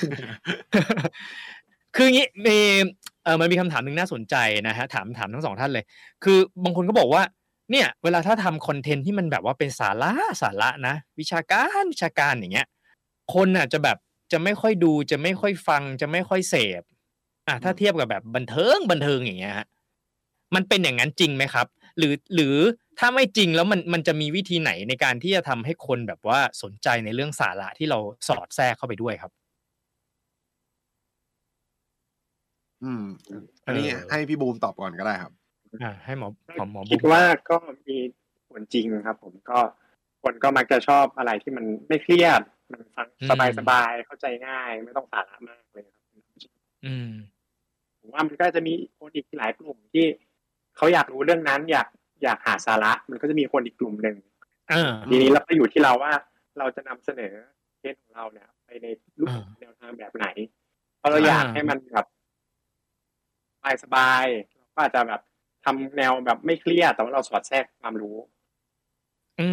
[1.96, 2.58] คืออย่างงี้มี
[3.24, 4.36] เออมันมีคำถามหนึ่งน่าสนใจ
[4.68, 5.84] นะฮะ ถามถามทั้งสองท่านเลย
[6.24, 7.22] คือบางคนก็บอกว่า
[7.70, 12.66] เนี่ย เวลาถ้าทำคอนเทนต์ที่มันแบบว่าเป็นสาระสาระนะ วิชาการวิชาการอย่างเงี้ย
[13.34, 13.96] คนอะจะแบบ
[14.32, 16.82] จะไม่ค่อยดูจะไม่ค่อยฟังจะไม่ค่อยเสพ
[17.48, 19.66] อะถ้าเทียบกับแบบบันเทิงบันเทิงอย่างเงี้ยฮะ
[20.54, 21.66] มันเป็นอย่างนั้นจริงไหมครับ
[21.98, 22.56] หรือหรือ
[22.98, 29.32] ถ้าไม่จริงแล้วมันมันจะมีวิธีไหนในการที่จะทำให้คนแบบว่าสนใจในเรื่องสาระที่เราสอดแทรกเข้าไปด้วยครับ
[32.84, 33.04] อืม
[33.66, 35.32] อันนี้เออให้พี่บูมตอบก่อนก็ได้ครับ
[35.82, 37.56] อ่า ให้หมอหมอหมอคิดบุ๊คว่าก็
[37.88, 37.96] มี
[38.50, 39.58] ผลจริงครับ ผมก็
[40.26, 46.04] คนก็มักจะชอบอะไรที่มันไม่เครียด มันฟังสบายสบายๆเข้าใจง่าย ไม่ต้องสาระมากเลยครับ
[46.86, 47.10] อืม
[48.00, 50.06] ผมว่ามันก็จะมีคนอีกหลายกลุ่มที่
[50.76, 51.88] เขาอยากรู้เรื่องนั้น อยาก
[52.22, 54.16] อยากหาสาระ มันก็จะมีคนอีกกลุ่มหนึ่ง
[54.72, 56.12] อ่าทีนี้เราก็อยู่ที่เราว่า
[56.58, 57.34] เราจะนำเสนอ
[57.78, 58.86] เคสของเราเนี่ยไปใน
[59.20, 60.26] รูปอ่าแนวทางแบบไหน
[60.98, 62.06] เพราะเราอยากอ่าให้มันแบบ
[63.82, 65.20] สบายๆเราก็อาจจะแบบ
[65.64, 68.35] ทำแนวแบบไม่เครียดแต่ว่าเราสอดแทรกความรู้อืม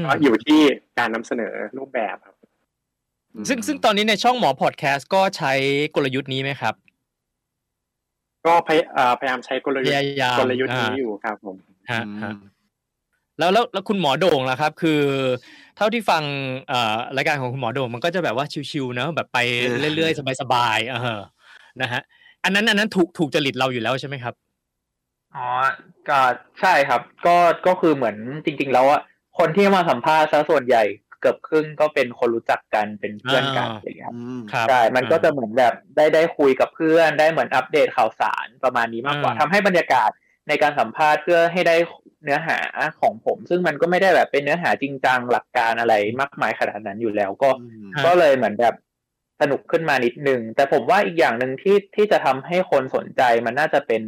[0.05, 0.59] ก็อยู่ที่
[0.97, 2.35] การนำเสนอรูปแบบครับ
[3.49, 5.53] ซึ่งซึ่งตอนนี้ในช่องหมอพอดแคสต์ก็ใช้
[5.95, 6.75] กลยุทธ์นี้ไหมครับ
[8.45, 11.55] ก็พยเอ่อพยายามใช้กลยุทพธ์ยายามกลยุทธ์นี้อ่าอยู่ครับผม
[11.91, 12.33] ฮะอืมฮะ
[13.39, 15.01] แล้วแล้วแล้วคุณหมอโด่งล่ะครับ คือ
[15.77, 16.23] เท่าที่ฟัง
[16.69, 21.21] เอ่อรายการของคุณหมอโด่งมันก็จะแบบว่าชิวๆเนอะแบบไปเออเรื่อยๆสบายๆเออ
[21.81, 22.01] นะฮะ
[22.43, 24.33] อันนั้นอันนั้นถูกถูกจริตเราอยู่แล้วใช่ไหมครับ
[25.35, 25.47] อ๋อ
[26.09, 26.19] ก็
[26.61, 27.35] ใช่ครับ ก็
[27.67, 28.15] ก็คือเหมือน
[28.45, 29.01] จริง ๆ แล้วอะ
[29.37, 30.83] คนที่มาสัมภาษณ์ซะส่วนใหญ่
[31.21, 40.09] เกือบครึ่งก็เป็นคนรู้จักกันเป็นเพื่อนกันอ่าอะไรอย่างเงี้ยครับอืมครับใช่มันก็จะเหมือนแบบได้ได้คุยกับเพื่อนได้เหมือนอัปเดตข่าวสารประมาณนี้มากกว่าอ่าทำให้บรรยากาศ
[40.47, 41.75] ในการสัมภาษณ์เพื่อให้ได้
[42.23, 42.59] เนื้อหา
[43.01, 48.75] ของผม ซึ่งมันก็ไม่ได้แบบเป็นเนื้อหาจริงจังหลักการอะไรมากมายขนาดนั้นอยู่แล้วก็อืมฮะก็เลยเหมือนแบบ
[49.41, 54.01] สนุกขึ้นมานิดนึง แต่ผมว่าอีกอย่างหนึ่งที่ที่จะทำให้คนสนใจมันน่าจะเป็น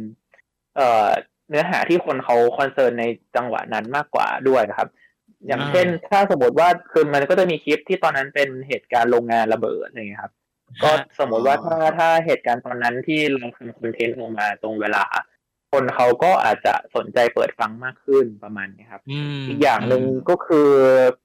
[0.76, 1.08] เอ่อ
[1.50, 3.04] เนื้อหาที่คนเขาคอนเซิร์นใน
[3.36, 4.88] จังหวะนั้นมากกว่าด้วยนะครับ
[5.46, 10.32] อย่างอ่าเช่น ถ้าสมมติว่าคือมันก็จะมีคลิปที่ตอนนั้นเป็นเหตุการณ์โรงงานระเบิดอะไรอย่างเงี้ยครับ
[10.82, 15.04] ก็สมมติว่าถ้าถ้าเหตุการณ์ตอนนั้นที่เราทำคอนเทนต์ออกมาตรงเวลา
[15.72, 20.70] คนเขาก็อาจจะสนใจเปิดฟังมากขึ้นประมาณนี้ครับอืมอีกอย่างหนึ่งก็คือ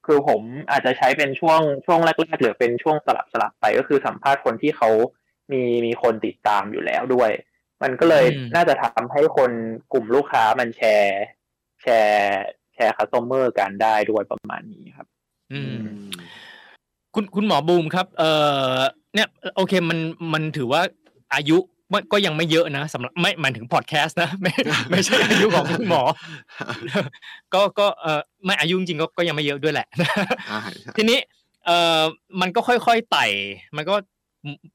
[0.06, 4.90] คือผมอาจจะใช้เป็นช่วงช่วงแรกๆหรือเป็นช่วงสลับสลับไปก็คือสัมภาษณ์คนที่เขา
[5.52, 7.32] มีมีคนติดตามอยู่แล้วด้วย
[7.84, 9.52] มันก็เลยอืมน่าจะทำให้คน
[9.94, 11.22] กลุ่มลูกค้ามันแชร์
[11.82, 15.08] แชร์แช ร์ customer กันได้ด้วยประมาณนี้ครับ
[15.54, 15.88] อืมอืม
[17.16, 18.32] คุณคุณหมอบูมครับ เอ่
[18.76, 18.78] อ
[19.16, 20.00] เนี่ย โอเคมัน
[20.34, 20.82] มันถือว่า
[21.36, 21.58] อายุ
[21.94, 24.52] มันก็ยังไม่เยอะนะสำหรับไม่หมายถึงพอดแคสต์นะไม่
[24.90, 26.02] ไม่ใช่อายุของคุณหมอ
[27.54, 29.88] ก็ก็เออไม่อายุจริงๆก็ก็ยังไม่เยอะด้วยแหละ
[30.48, 31.20] ใช่ใช่ทีนี้
[31.66, 32.02] เอ่อ
[32.42, 33.26] มันก็ค่อยๆไต่
[33.76, 33.96] มันก็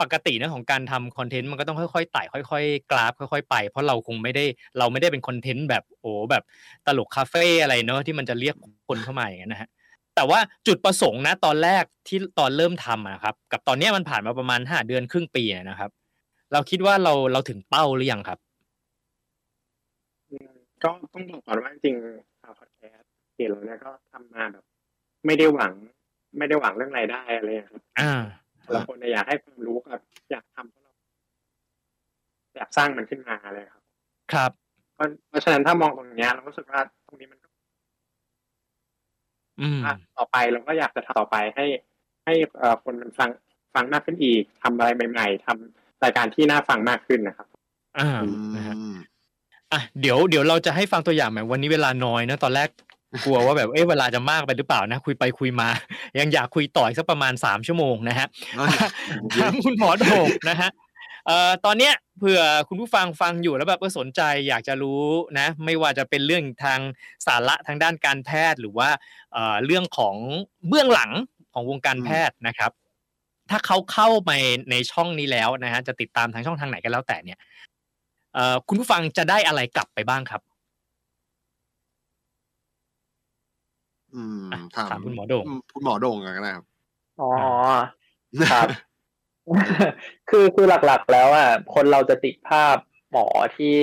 [0.00, 4.44] ปกตินะของการทำคอนเทนต์มันก็ต้องค่อยๆไต่ค่อย ๆ กราฟค่อย ๆ ไป เพราะเราคงไม่ได้
[4.78, 6.42] เราไม่ได้เป็นคอนเทนต์แบบโอ้แบบ
[6.86, 8.54] ตลกคาเฟ่อะไรเนอะที่มันจะเรียก
[8.88, 9.68] คนเข้ามาอย่างนั้นนะฮะ
[10.16, 15.90] แต่ว่าจุดประสงค์นะตอนแรกที่ตอนเริ่มทำอะครับ กับตอนเนี้ยมันผ่านมาประมาณห้าเดือนครึ่งปีอะนะครับ
[16.52, 18.38] เราคิดว่าเราเราถึงเป้าหรือยังครับ
[20.30, 20.50] อืม
[20.82, 24.64] ก็ต้องบอกก่อนว่าจริงๆพอดแคสต์เพจเราเนี่ยก็ทำมาแบบ
[25.26, 25.72] ไม่ได้หวัง
[26.38, 28.12] ไม่ได้หวังเรื่องรายได้อะไรอะครับ อ่า
[28.66, 30.00] แต่ละคนเนี่ยอยากให้ความรู้กับ
[30.30, 30.92] อยากทำเพราะเรา
[32.56, 33.82] อยากสร้างมันขึ้นมาเลยครับ
[34.32, 34.50] ครับ
[34.94, 37.48] เพราะเพราะฉะนั้นถ้ามองตรงเนี้ยเรารู้สึกว่าตรงนี้มันก็
[39.60, 41.66] อืมอะต่อไปเราก็อยากจะทำต่อไปให้
[42.24, 43.30] ให้เอ่อคนมันฟัง
[43.74, 47.46] ฟังมากขึ้นอีกทำอะไรใหม่ๆทำรายการที่น่าฟังมากขึ้นนะครับ
[47.98, 48.96] อ่าอืนะฮะม
[49.72, 52.68] อะเดี๋ยวเดี๋ยวเราจะให้ฟังตัวอย่างแบบวันนี้เวลาน้อยนะตอนแรก
[53.24, 55.68] กลัวว่าแบบเอ๊ะเวลาจะมากไปหรือเปล่านะคุยไปคุยมา
[56.18, 58.26] ยังอยากคุยต่ออีกสักประมาณสามชั่วโมงนะฮะ
[58.56, 58.76] เอ้ย
[59.42, 60.70] ทางคุณหมอโด่งนะฮะ
[61.26, 65.02] เอ่อตอนเนี้ยเผื่อคุณผู้ฟังฟังอยู่แล้วแบบเออสนใจอยากจะรู้
[65.38, 66.80] นะไม่ว่าจะเป็นเรื่องทาง
[67.26, 68.88] สาระทางด้านการแพทย์หรือว่า
[69.32, 70.16] เอ่อเรื่องของ
[70.68, 71.10] เบื้องหลัง
[71.52, 72.70] ของวงการแพทย์นะครับ
[73.50, 74.30] ถ้าเขาเข้าไป
[74.70, 77.38] ในช่องนี้แล้วนะฮะจะติดตามทางช่องทางไหนก็แล้วแต่เนี่ย
[78.34, 80.42] เอ่อคุณผู้ฟังจะได้อะไรกลับไปบ้างครับ
[84.16, 86.66] อืมอะถามถามคุณหมอโด่งคุณหมอโด่งกันก็ได้ครับ
[87.20, 87.30] อ๋อ
[88.52, 88.68] ครับ
[90.30, 92.76] คือคือหลักๆ แล้วอะคนเราจะติดภาพ
[93.10, 93.26] หมอ
[93.56, 93.78] ที่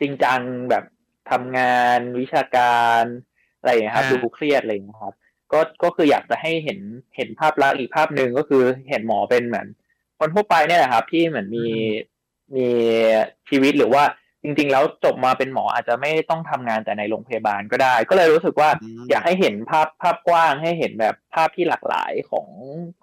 [0.00, 0.84] จริงจังแบบ
[1.30, 3.02] ทำงานวิชาการ
[3.58, 5.14] อะไรอย่างเงี้ยครับอ่าดูเครียดอะไรอย่างเงี้ยครับ
[5.52, 6.78] ก็ก็คืออยากจะให้เห็น
[7.16, 9.66] เห็นภาพลักษณ์อีกภาพหนึ่งก็คือเห็นหมอเป็นเหมือน
[10.18, 11.66] คนทั่วไปเนี่ยแหละครับ ที่เหมือนมี
[12.56, 12.68] มี
[13.48, 14.02] ชีวิตหรือว่า
[14.42, 22.48] จริง ๆ แล้วจบมาเป็นหมออาจจะไม่ต้องทำงานแต่ในโรงพยาบาลก็ได้ ก็เลยรู้สึกว่าอืมอยากให้เห็นภาพภาพกว้างให้เห็นแบบภาพที่หลากหลายของ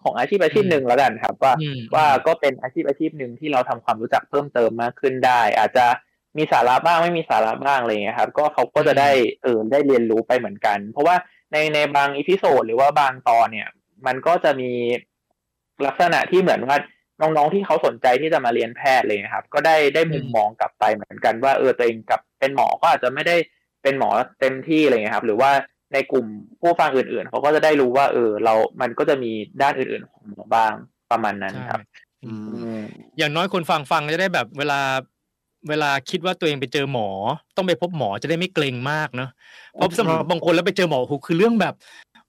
[0.03, 5.85] ของอาชีพอาชีพหนึ่งแล้วกันครับ ว่าอืมว่าก็เป็นอาชีพอาชีพหนึ่งที่เราทำความรู้จักเพิ่มเติมมากขึ้นได้ อาจจะ
[6.37, 9.09] มีสาระบ้างไม่มีสาระบ้างอะไรเงี้ยครับ ก็เขาก็จะได้
[9.43, 11.15] เออได้เรียนรู้ไปเหมือนกัน เพราะว่า
[11.51, 13.69] ในในบาง episode หรือว่าบางตอนเนี่ย
[14.05, 14.71] มันก็จะมี
[15.85, 16.77] ลักษณะที่เหมือนว่า
[17.21, 23.35] น้องๆที่เขาสนใจที่จะมาเรียนแพทย์เลยนะครับก็ได้ได้มุมมองกลับไปเหมือนกันว่าเออตัวเองกับเป็นหมอก็อาจจะไม่ได้
[23.83, 25.51] เป็นหมอเต็มที่อะไรเงี้ยครับ หรือว่า
[25.93, 26.25] ในกลุ่ม
[26.61, 30.73] ผู้ฟังอื่นๆเขาก็จะได้รู้ว่าเออเรา มันก็จะมีด้านอื่นๆของหมอบ้าง
[31.11, 31.81] ประมาณนั้นครับ
[32.25, 32.81] อืมอืม
[33.17, 34.79] อย่างน้อยคนฟังฟังจะได้แบบเวลา
[35.69, 37.09] เวลาคิดว่าตัวเองไปเจอหมอ
[37.55, 39.29] ต้องไปพบหมอจะได้ไม่เกรงมากเนอะ
[39.71, 41.73] เพราะสำหรับบางคนแล้วไปเจอหมอโอ้โหคือเรื่องแบบ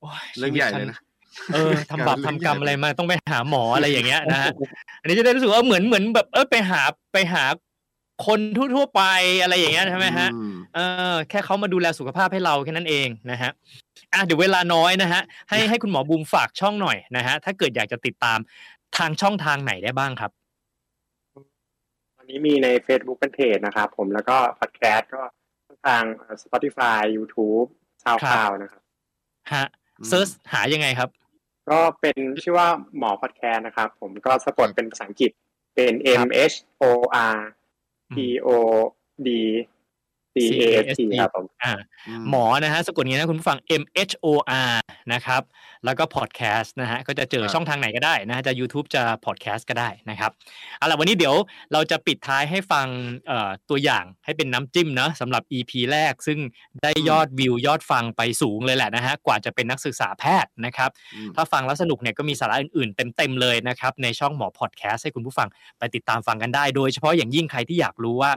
[0.01, 0.99] โยเรื่องชีวิตใหญ่ฉัเลยนะ
[1.55, 4.51] เออทำบาปเรื่องทำกรรมใหญ่อะไรมาต้องไปหาหมออะไรอย่างเงี้ยนะฮะ
[5.01, 6.81] อันนี้จะได้รู้สึกว่าเหมือนเหมือนแบบเออไปหา
[7.13, 7.45] ไปหา
[8.27, 8.41] คน
[8.75, 9.03] ทั่วๆไป
[9.43, 10.79] อะไรอย่างเงี้ยใช่ไหมฮะอืมเอ
[11.13, 13.51] อแค่เขามาดูแลสุขภาพให้เราแค่นั้นเองนะฮะ
[14.13, 18.39] อะเดี๋ยวเวลาน้อยนะฮะให้ให้คุณหมอบูมฝากช่องหน่อยนะฮะถ้าเกิดอยากจะติดตาม
[18.97, 20.31] ทางช่องทางไหนได้บ้างครับ
[22.17, 25.23] ตอนนี้มีใน Facebook เป็นเพจนะครับผมแล้วก็พอดแคสต์ก็
[25.87, 27.69] ทางเอ่อ Spotify YouTube
[28.05, 28.83] SoundCloud นะครับ
[29.53, 29.67] ฮะ
[29.99, 31.09] อืมเซิร์ชหายังไงครับ
[31.71, 35.31] ก็เป็นชื่อว่าหมอพอดแคสต์นะครับ ผมก็สะกดเป็นภาษาอังกฤษ
[35.75, 36.85] เป็น M H O
[37.35, 37.39] R
[38.13, 38.49] P O
[39.27, 39.29] D
[40.49, 41.73] C A S T ครับผมอ่า
[42.29, 44.27] หมอนะฮะสะกดอย่างนี้นะคุณผู้ฟัง M H O
[44.71, 44.75] R
[45.13, 45.43] นะครับ
[45.85, 50.31] แล้วก็พอดแคสต์นะฮะก็จะเจอครับช่องทางไหนก็ได้นะฮะจะ YouTube จะพอดแคสต์ก็ได้นะครับ
[50.79, 51.35] เอาล่ะวันนี้เดี๋ยว
[51.73, 52.87] เราจะปิดท้ายให้ฟัง
[53.27, 56.39] เอ่อตัวอย่างให้เป็นน้ำจิ้มนะสำหรับ EP แรกซึ่ง
[56.83, 68.31] ได้ยอดวิวยอดฟังไปสูงเลยแหละนะฮะกว่าจะเป็นนักศึกษาแพทย์นะครับอืมถ้าฟังแล้วสนุกเนี่ยก็มีสาระอื่นๆ เต็มๆเลยนะครับในช่องหมอพอดแคสต์ให้คุณผู้ฟังไปติดตามฟังกันได้ โดยเฉพาะอย่างยิ่งใครที่อยากรู้ว่า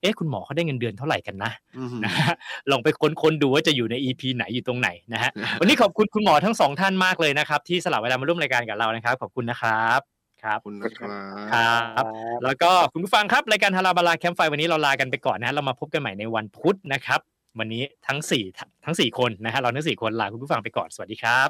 [0.00, 2.34] เอ๊ะคุณหมอเขาได้เงินเดือนเท่าไหร่กันนะอืมนะฮะ
[2.70, 10.00] ลองไปค้นๆดูว่าจะอยู่ใน EP ไหนอยู่ตรงไหนนะฮะวันนี้ขอบคุณคุณหมอทั้งสองท่านมากเลยนะครับ ที่สละเวลามาร่วมรายการกับเรานะครับ ขอบคุณนะครับ
[10.42, 11.12] ครับขอบคุณนะครับ
[11.52, 12.04] ครับ
[12.44, 17.20] แล้วก็คุณผู้ฟังครับรายการฮาราบาลาแคมป์ไฟวันนี้เราลากันไปก่อนนะฮะเรามาพบกันใหม่ในวันพุธนะครับ
[17.58, 18.44] วันนี้ทั้งสี่
[18.84, 21.48] ทั้งสี่คนนะฮะเราทั้งสี่คนลาคุณผู้ฟังไปก่อนสวัสดีครับ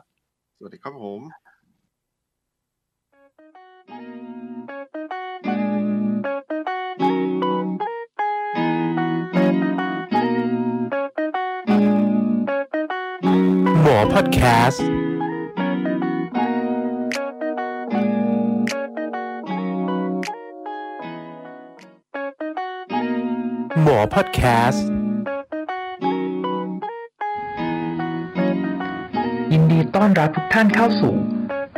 [0.59, 1.21] สวัสดีครับผม
[3.89, 3.93] ห
[5.19, 5.22] ม
[14.15, 14.85] พอดแคสต์
[23.83, 24.87] หมอพอดแคสต์
[29.53, 31.15] ยินดีต้อนรับทุกท่านเข้าสู่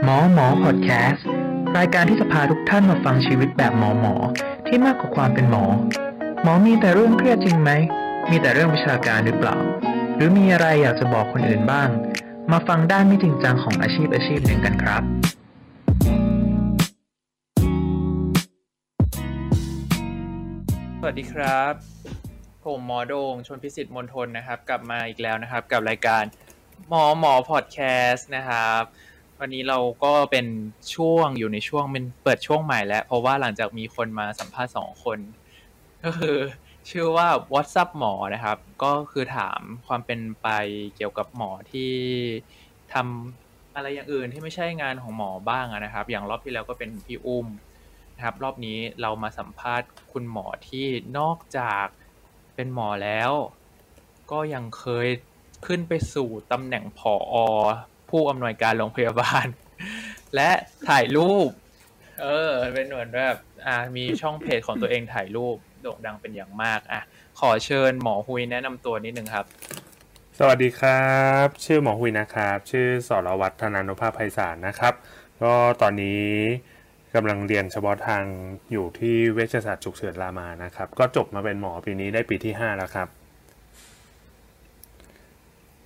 [0.03, 1.27] หมอหมอพอดแคสต์
[1.77, 4.15] รายการที่จะพาทุกท่านมาฟังชีวิตแบบหมอหมอ
[4.67, 5.65] ที่มากกว่าความเป็นหมอ
[6.43, 7.71] หมอมีแต่เรื่องเครียดจริงไหม
[8.31, 9.57] มีแต่เรื่องวิชาการหรือเปล่า
[10.17, 11.89] หรือมีอะไรอยากจะบอกคนอื่นบ้าง
[12.53, 15.03] มาฟังด้านไม่จริงจังของอาชีพอาชีพหนึ่งกันครับ
[20.99, 21.75] สวัสดีครับ
[22.65, 26.25] ผมหมอโดงชนพิสิทธิ์มนทนนะครับ กลับมาอีกแล้วนะครับ กับรายการ
[26.89, 28.83] หมอหมอพอดแคสต์นะครับ
[29.41, 30.47] วันนี้เราก็เป็น
[30.95, 35.19] ช่วงอยู่ในช่วงเป็นเปิดช่วงใหม่แล้ว เพราะว่าหลังจากมีคนมาสัมภาษณ์สองคน
[36.05, 36.39] ก็คือ
[36.91, 40.49] ชื่อว่า What's up หมอนะครับ ก็คือถามความเป็นไป
[40.97, 41.93] เกี่ยวกับหมอที่
[42.93, 47.47] ทำอะไรอย่างอื่นที่ไม่ใช่งานของหมอบ้างนะครับ อย่างรอบที่แล้วก็เป็นพี่อุ้ม
[48.17, 50.87] นะครับ รอบนี้เรามาสัมภาษณ์คุณหมอที่
[51.19, 51.87] นอกจาก
[52.55, 53.31] เป็นหมอแล้ว
[54.31, 55.09] ก็ยังเคย
[55.67, 57.37] ขึ้นไปสู่ตำแหน่งผออ
[58.11, 59.47] ผู้อำนวยการโรงพยาบาล
[60.35, 60.51] และ
[60.89, 61.51] ถ่ายรูป
[62.23, 67.01] เออ เป็นเหมือนแบบอ่ามีช่องเพจของตัวเองถ่ายรูป โด่งดังเป็นอย่างมากอะ
[67.41, 69.47] ขอเชิญหมอฮุยแนะนำตัวนิดนึงครับ
[70.39, 74.95] สวัสดีครับ ชื่อหมอหุยนะครับ ชื่อสรวัตรธนานุภาพไพศาลนะครับ
[75.43, 76.25] ก็ตอนนี้
[77.15, 78.23] กำลังเรียนเฉพาะทาง
[78.73, 83.09] อยู่ที่เวชศาสตร์ฉุกเฉินรามานะครับ ก็จบมาเป็นหมอปีนี้ได้ปีที่ 5 แล้วครับ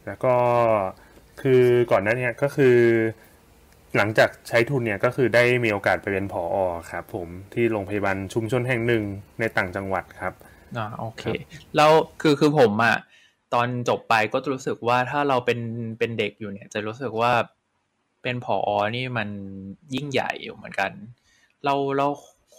[0.07, 0.35] แล้วก็
[1.41, 2.79] คือก่อนหน้านี้ก็คือ
[3.96, 9.03] หลังจากใช้ทุนเนี่ยก็คือได้มีโอกาสไปเป็นผออครับผมที่โรงพยาบาลชุมชนแห่งหนึ่ง
[9.40, 10.33] ในต่างจังหวัดครับ
[10.77, 11.22] อ่าโอเค
[11.77, 12.96] แล้วคือคือผมอะ
[13.55, 15.61] ตอนจบไปก็รู้สึกว่าถ้าเราเป็น
[15.98, 17.33] เป็นเด็กอยู่เนี่ย จะรู้สึกว่า
[18.22, 18.59] เป็นผอ
[18.96, 19.29] นี่มัน
[19.94, 20.90] ยิ่งใหญ่อยู่เหมือนกัน
[21.64, 22.09] เราเรา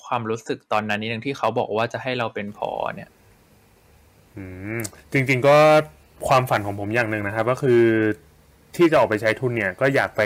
[0.06, 3.10] ความรู้สึกตอนนั้นนิดนึงที่เขาบอกว่าจะให้เราเป็นผอเนี่ย
[4.36, 4.44] อื
[4.78, 4.80] ม
[5.12, 5.58] จริง ๆก็
[6.28, 7.82] ความฝันของผมอย่างหนึ่งนะครับ ก็คือ
[8.76, 10.22] ที่จะออกไปใช้ทุนเนี่ย ก็อยากไป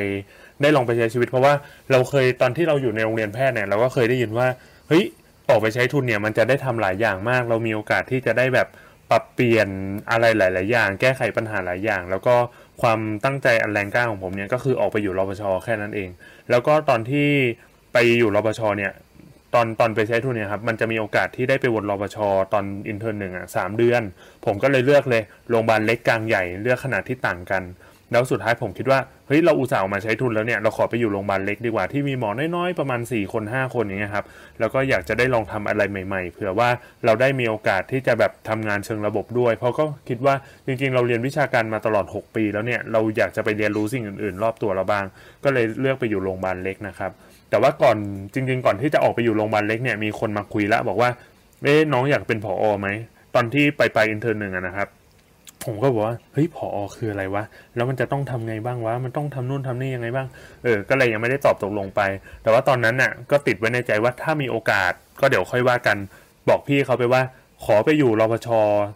[0.62, 1.54] ได้ลองไปใช้ชีวิต เพราะว่า
[1.92, 4.48] เราเคยตอนที่เราอยู่ในโรงเรียนแพทย์เนี่ยเราก็เคยได้ยินว่า
[4.88, 5.04] เฮ้ย
[5.50, 8.68] ออกไปใช้ทุนเนี่ยมันจะได้ทำหลายอย่างมาก เรามีโอกาสที่จะได้แบบ
[9.10, 9.68] ปรับเปลี่ยน
[10.12, 12.36] อะไรหลาย ๆ อย่าง แก้ไขปัญหาหลายอย่าง แล้วก็
[12.82, 16.10] ความตั้งใจอันแรงกล้าของผมเนี่ยก็คือออกไปอยู่รพชแค่นั้นเอง
[16.50, 17.28] แล้วก็ตอนที่
[17.94, 18.92] ไปอยู่รพชเนี่ย
[19.54, 22.18] ตอนตอนไปใช้ทุนเนี่ยครับมันจะมีโอกาสที่ได้ไปวนรพช
[22.54, 24.02] ตอน intern หนึ่งอะสามเดือน
[24.46, 27.64] ผมก็เลยเลือกเลยโรงพยาบาลเล็กกลางใหญ่เลือกขนาดที่ต่างกัน
[28.14, 34.26] แล้วสุดท้ายผมคิดว่าเฮ้ยเราอุตส่าห์มาใช้ทุนแล้วเนี่ยเราขอไปอยู่โรงพยาบาลเล็กดีกว่าที่มีหมอน้อยๆประมาณ 4 คน 5 คนอย่างเงี้ยครับ
[34.60, 36.70] แล้วก็อยากจะได้ลองทำอะไรใหม่ ๆ เผื่อว่า
[37.06, 45.06] เราได้มีโอกาสที่จะแบบทำงานเชิงระบบด้วย เพราะก็คิดว่าจริงๆ เราเรียนวิชาการมาตลอด 6 ปีแล้วเนี่ยเราอยากจะไปเรียนรู้สิ่งอื่นๆ รอบตัวเราบ้าง
[45.44, 47.12] ก็เลยเลือกไปอยู่โรงพยาบาลเล็กนะครับ
[47.50, 47.98] แต่ว่าก่อน
[48.34, 51.10] จริง ๆ ก่อนที่จะออกไปอยู่โรงพยาบาลเล็กเนี่ยมีคนมาคุยล้วบอกว่า
[51.64, 52.90] เอ๊น้องอยากเป็นผอไหม
[53.36, 54.88] ตอนที่ไปไปอินเทอร์หนึ่งนะครับ
[55.64, 57.44] ผมก็บอกว่าเฮ้ยผอคืออะไรวะ
[57.76, 60.28] แล้วมันจะต้องทำไงบ้างวะ มันต้องทำนู่นทำนี่ยังไงบ้าง
[60.64, 62.02] เออ ก็เลยยังไม่ได้ตอบตกลงไป
[62.44, 65.98] แต่ว่าตอนนั้นน่ะ ก็ติดไว้ในใจว่าถ้ามีโอกาสก็เดี๋ยวค่อยว่ากัน
[66.50, 67.22] บอกพี่เขาไปว่า
[67.66, 68.48] ขอไปอยู่รปช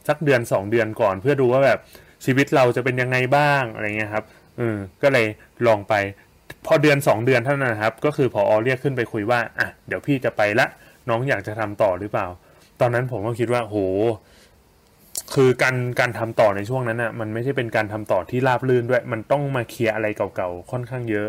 [0.08, 1.80] สักเดือนสองเดือนก่อน เพื่อดูว่าแบบ
[2.26, 4.26] ชีวิตเราจะเป็นยังไงบ้างอะไรเงี้ยครับ
[4.58, 5.28] เออ ก็เลย
[5.68, 5.94] ลองไป
[6.66, 10.66] พอเดือนสองเดือนเท่านั้นนะครับ ก็คือพอเรียกขึ้นไปคุยว่า อะ เดี๋ยวพี่จะไปละ
[11.10, 12.28] น้องอยากจะทำต่อหรือเปล่า
[12.82, 13.78] ตอนนั้นผมก็คิดว่า โห
[15.34, 21.28] คือการการทำต่อในช่วงนั้นอะมันไม่ใช่เป็นการทำต่อที่ราบรื่นด้วย มันต้องมาเคลียร์อะไรเก่าๆค่อนข้างเยอะ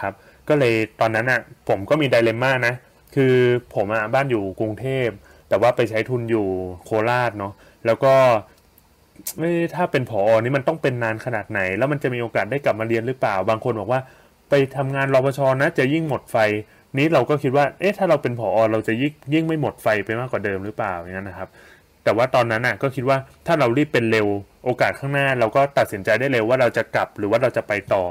[0.00, 0.12] ครับ
[0.48, 2.74] ก็เลยตอนนั้นอะผมก็มีไดเลม่านะ
[3.14, 3.34] คือ
[3.74, 5.08] ผมอะบ้านอยู่กรุงเทพ
[5.48, 6.46] แต่ว่าไปใช้ทุนอยู่
[6.84, 7.52] โคราชเนาะ
[7.86, 8.14] แล้วก็
[9.38, 14.00] ไม่ถ้าเป็นผออนี่มันต้องเป็นนานขนาดไหน แล้วมันจะมีโอกาสได้กลับมาเรียนหรือเปล่า บางคนบอกว่า
[14.50, 16.36] ไปทำงานรปชนะ จะยิ่งหมดไฟ
[16.98, 21.48] นี้เราก็คิดว่า เอ๊ะถ้าเราเป็นผออเราจะยิ่งยิ่งไม่หมดไฟไปมากกว่าเดิมหรือเปล่าอย่างนั้นนะครับ
[22.04, 24.26] แต่ว่าตอนนั้นน่ะก็คิดว่าถ้าเรารีบเป็นเร็ว
[24.64, 28.04] โอกาสข้างหน้า เราก็ตัดสินใจได้เร็วว่าเราจะกลับหรือว่าเราจะไปต่อ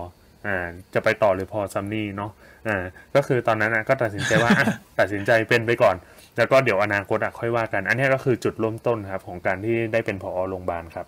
[0.47, 2.31] อ่าจะไปต่อหรือพอซัมนี่เนาะ
[2.67, 2.83] อ่า
[3.15, 4.51] ก็คือตอนนั้นน่ะก็ตัดสินใจว่า
[4.99, 5.95] ตัดสินใจเป็นไปก่อน
[6.37, 11.05] แล้วก็เดี๋ยวอนาคตอะค่อยว่ากัน อันนี้ก็คือจุดเริ่มต้นครับ ของการที่ได้เป็นผอโรงพยาบาลครับ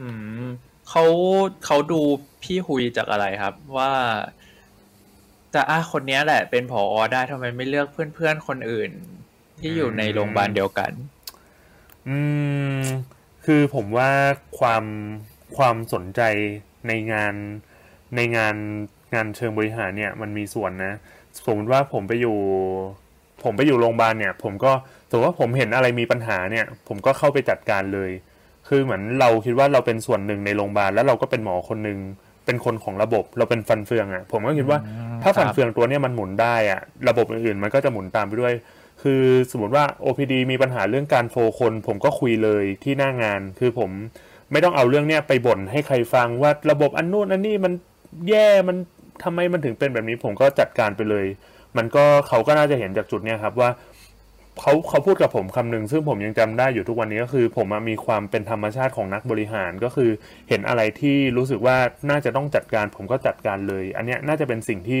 [0.00, 0.08] อื
[0.44, 0.46] ม
[0.88, 1.04] เขา
[1.64, 2.00] เขาดู
[2.42, 3.92] พี่หุยจากอะไรครับว่า
[5.52, 8.90] แต่อะคนนี้แหละเป็นผอได้ทำไมไม่เลือกเพื่อนๆคนอื่น
[9.60, 10.92] ที่อยู่ในโรงพยาบาลเดียวกัน
[12.08, 12.18] อื
[12.78, 12.82] ม
[13.44, 14.10] คือผมว่า
[14.58, 14.84] ความ
[15.56, 16.20] ความสนใจ
[16.88, 17.34] ในงาน
[18.16, 18.54] ในงาน
[19.14, 20.94] งานเชิงบริหารเนี่ย มันมีส่วนนะ
[21.46, 22.36] สมมติว่าผมไปอยู่
[23.44, 24.72] ผมไปอยู่โรงพยาบาลเนี่ย ผมก็
[25.10, 28.10] สมมติว่าผมเห็นอะไรมีปัญหาเนี่ย ผมก็เข้าไปจัดการเลย
[28.68, 31.98] คือเหมือนเราคิดว่าเราเป็นส่วนหนึ่งในโรงพยาบาลแล้วเราก็เป็นหมอคนหนึ่ง
[32.46, 34.78] เป็นคนของระบบเราเป็นฟันเฟืองอะ่ะ ผมก็คิดว่า
[35.22, 38.52] ถ้าฟันเฟืองตัวเนี้ยมันหมุนได้อะ่ะ ระบบอื่นๆมันก็จะหมุนตามไปด้วย
[39.02, 43.90] คือสมมติว่า OPD มีปัญหาเรื่องการโฟคน ผมก็คุยเลยที่หน้างาน คือผม
[44.52, 47.72] ไม่ต้องเอาเรื่องเนี้ยไปบ่นให้ใครฟังว่าระบบอันนู้นอันนี้มัน
[48.28, 48.76] แย่มัน
[49.24, 51.26] ทำไมมันถึงเป็นแบบนี้ผมก็จัดการไปเลย
[51.76, 53.70] มันก็เขาก็น่าจะเห็นจากจุดเนี้ยครับว่า
[54.60, 60.10] เขาเขาพูดกับผมคำหนึ่งซึ่งผมยังจำได้อยู่ทุกวันนี้ก็คือ ผมมีความเป็นธรรมชาติของนักบริหารก็คือ
[60.48, 61.76] เห็นอะไรที่รู้สึกว่า
[62.10, 65.00] น่าจะต้องจัดการ ผมก็จัดการเลย อันเนี้ยน่าจะเป็นสิ่งที่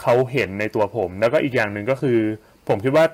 [0.00, 2.18] เขาเห็นในตัวผม แล้วก็อีกอย่างหนึ่งก็คือ
[2.68, 3.04] ผมคิดว่า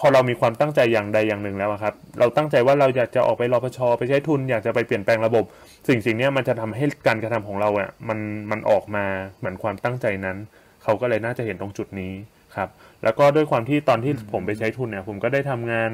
[0.00, 5.44] พอเรามีความตั้งใจอย่างใดอย่างหนึ่งแล้วครับ เราตั้งใจว่าเราอยากจะออกไปรอพชไปใช้ทุน อยากจะไปเปลี่ยนแปลงระบบ
[5.88, 8.18] สิ่งสิ่งนี้มันจะทำให้การกระทำของเราอะมัน
[8.50, 9.04] มันออกมา
[9.38, 10.36] เหมือนความตั้งใจนั้น
[10.82, 12.12] เขาก็เลยน่าจะเห็นตรงจุดนี้
[12.56, 12.68] ครับ
[13.04, 15.90] แล้วก็ด้วยความที่ตอนที่ผมไปใช้ทุนเนี่ย ผมก็ได้ทำงาน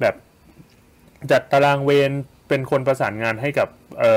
[0.00, 0.14] แบบ
[1.30, 2.10] จัดตารางเวร
[2.48, 3.68] เป็นคนประสานงานให้กับ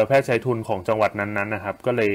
[0.07, 2.11] แพทย์ใช้ทุนของจังหวัดนั้นๆนะครับ ก็เลย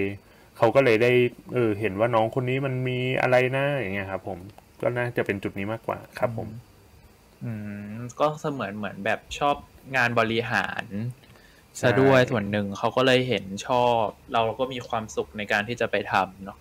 [0.58, 1.12] เขาก็เลยได้
[1.54, 4.38] เออเห็นว่าน้องคนนี้มันมีอะไรนะอย่างเงี้ยครับผม
[4.82, 6.48] ก็น่าจะเป็นจุดนี้มากกว่าครับผม
[7.44, 7.52] อื
[7.92, 9.56] มก็เสมือนเหมือนแบบชอบ
[9.96, 10.84] งานบริหาร
[11.80, 16.58] ซะด้วยส่วนหนึ่งเขาก็เลยเห็นชอบ เราก็มีความสุขในการที่จะไปทำเนาะ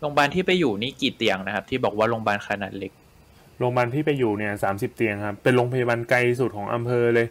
[0.00, 2.92] โรงพยาบาลที่ไปอยู่นี่กี่เตียงนะครับ ที่บอกว่าโรงพยาบาลขนาดเล็ก
[3.58, 7.26] โรงพยาบาลที่ไปอยู่เนี่ยสามสิบเตียงครับ เป็นโรงพยาบาลไกลสุดของอำเภอเลย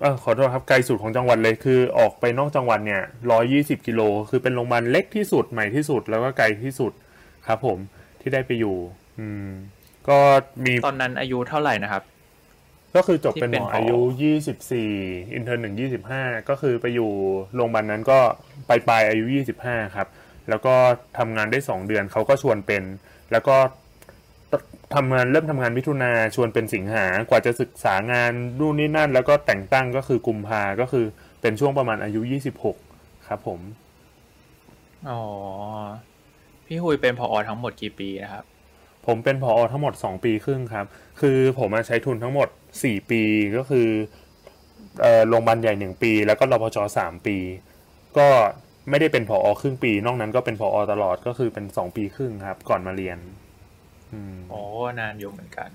[0.00, 6.92] เออขอโทษครับไกลสุดของจังหวัดเลยคือออกไปนอกจังหวัดเนี่ยร้อยยี่สิบกิโลคือเป็นโรงพยาบาลเล็กที่สุดใหม่ที่สุดแล้วก็ไกลที่สุด
[7.46, 7.78] ครับผม
[8.26, 8.76] ที่ได้ไปอยู่
[9.20, 9.48] อืม
[10.08, 10.18] ก็
[10.64, 12.02] มีตอนนั้นอายุเท่าไหร่นะครับ
[12.96, 14.90] ก็คือจบเป็นหมอที่เป็นผออายุยี่สิบสี่
[15.34, 17.10] intern หนึ่งยี่สิบห้าก็คือไปอยู่
[17.54, 18.18] โรงพยาบาลนั้นก็
[18.68, 20.08] ปลายปลายๆอายุยี่สิบห้าครับ
[20.48, 20.74] แล้วก็
[21.18, 22.82] ทำงานได้สองเดือนเขาก็ชวนเป็น
[23.32, 23.56] แล้วก็
[24.94, 31.04] ทำงานเริ่มทำงานมิถุนาชวนเป็นสิงหากว่าจะศึกษางานนู่นนี่นั่น แล้วก็แต่งตั้งก็คือกุมภาก็คือ
[31.40, 32.76] เป็นช่วงประมาณอายุยี่สิบหก
[33.28, 33.60] ครับผม
[35.10, 35.22] อ๋อ
[36.66, 38.44] พี่หุยเป็นผอทั้งหมดกี่ปีนะครับ
[39.06, 40.86] ผมเป็นผอทั้งหมด 2 ปีครึ่งครับ
[41.20, 42.48] คือผมมาใช้ทุนทั้งหมด
[42.78, 43.22] 4 ปี
[43.56, 43.88] ก็คือ
[45.00, 47.36] เอ่อโรงพยาบาลใหญ่ 1 ปี แล้วก็รพช3ปี
[48.18, 48.28] ก็
[48.90, 53.18] ไม่ได้เป็นผอครึ่งปี นอกนั้นก็เป็นผอตลอดก็คือเป็น 2 ปีครึ่งครับ ก่อนมาเรียน
[54.12, 54.60] อืมโอ้
[55.00, 55.70] นานอยู่เหมือนกัน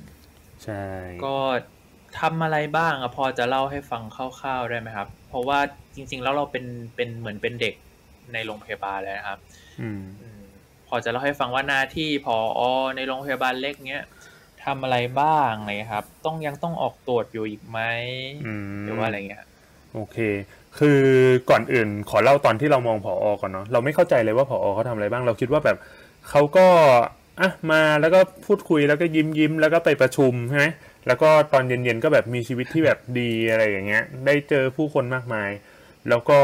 [0.64, 0.84] ใช่
[1.26, 1.38] ก็
[2.20, 5.60] ทำอะไรบ้างอะพอจะเล่าให้ฟังคร่าวๆได้ไหมครับ เพราะว่า
[5.96, 6.66] จริง ๆ แล้วเราเป็น
[6.96, 7.76] เป็นเหมือนเป็นเด็ก
[8.34, 9.40] ในโรงพยาบาลเลยนะครับ
[9.82, 10.04] อืม
[10.92, 12.62] อืมพอจะเล่าให้ฟังว่าหน้าที่พออ
[12.96, 14.06] ในโรงพยาบาลเล็กเนี้ย
[14.66, 17.80] ทำอะไรบ้างอะไรเงี้ยครับ ต้องยังต้องออกตรวจอยู่อีกไหม
[18.46, 19.44] อืมหรือว่าอะไรเงี้ย
[19.94, 20.18] โอเค
[20.80, 21.00] คือ
[21.50, 25.78] ก่อนอื่นขอเล่าตอนที่เรามองผออก่อนเนาะเราไม่เข้าใจเลยว่าผออเขาทำอะไรบ้างเราคิดว่าแบบ
[26.30, 26.68] เขาก็
[27.40, 30.66] อะมาแล้วก็พูดคุยแล้วก็ยิ้มยิ้มแล้วก็ไปประชุมใช่ไหม
[31.08, 35.50] แล้วก็ตอนเย็นๆก็แบบมีชีวิตที่แบบดีอะไรอย่างเงี้ย ได้เจอผู้คนมากมาย
[36.10, 36.40] แล้วก็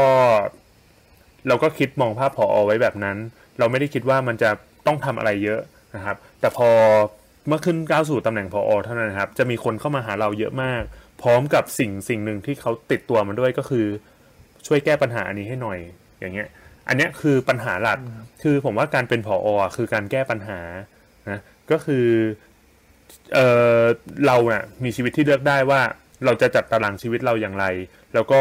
[1.48, 3.16] เราก็คิดมองภาพผออไว้แบบนั้น
[3.58, 4.50] เราไม่ได้คิดว่ามันจะ
[4.86, 5.60] ต้องทำอะไรเยอะ
[5.96, 6.68] นะครับ แต่พอ
[7.48, 10.82] เมื่อขึ้นก้าวสู่ตำแหน่งผอเท่านั้นนะครับ จะมีคนเข้ามาหาเราเยอะมาก
[11.22, 13.86] พร้อมกับสิ่งสิ่งหนึ่งที่เขาติดตัวมาด้วยก็คือ
[14.66, 15.78] ช่วยแก้ปัญหาอันนี้ให้หน่อย
[16.20, 16.48] อย่างเงี้ย
[16.88, 17.98] อันเนี้ยคือปัญหาหลัก
[18.42, 20.60] คือผมว่าการเป็นผออะคือการแก้ปัญหา
[21.30, 21.40] นะ
[21.70, 22.06] ก็คือ
[23.34, 23.38] เอ
[23.78, 23.82] อ
[24.26, 25.80] เราเนี่ยมีชีวิตที่เลือกได้ว่า
[26.24, 27.66] เราจะจัดตารางชีวิตเราอย่างไร
[28.14, 28.40] แล้วก็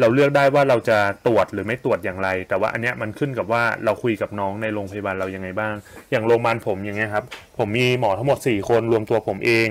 [0.00, 5.74] เราเลือกได้ว่าเราจะตรวจหรือไม่ตรวจอย่างไร แต่ว่าอันเนี้ยมันขึ้นกับว่าเราคุยกับน้องในโรงพยาบาลเรายังไงบ้าง
[6.10, 7.24] อย่างโรงพยาบาลผมอย่างเงี้ยครับ
[7.58, 9.68] ผมมีหมอทั้งหมดสี่คนรวมตัวผมเอง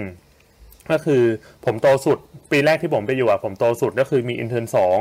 [0.92, 1.24] ก็คือ
[1.66, 2.18] ผมโตสุด
[2.52, 4.98] ปีแรกที่ผมไปอยู่อะผมโตสุดก็คือมีอินเทอร์สอง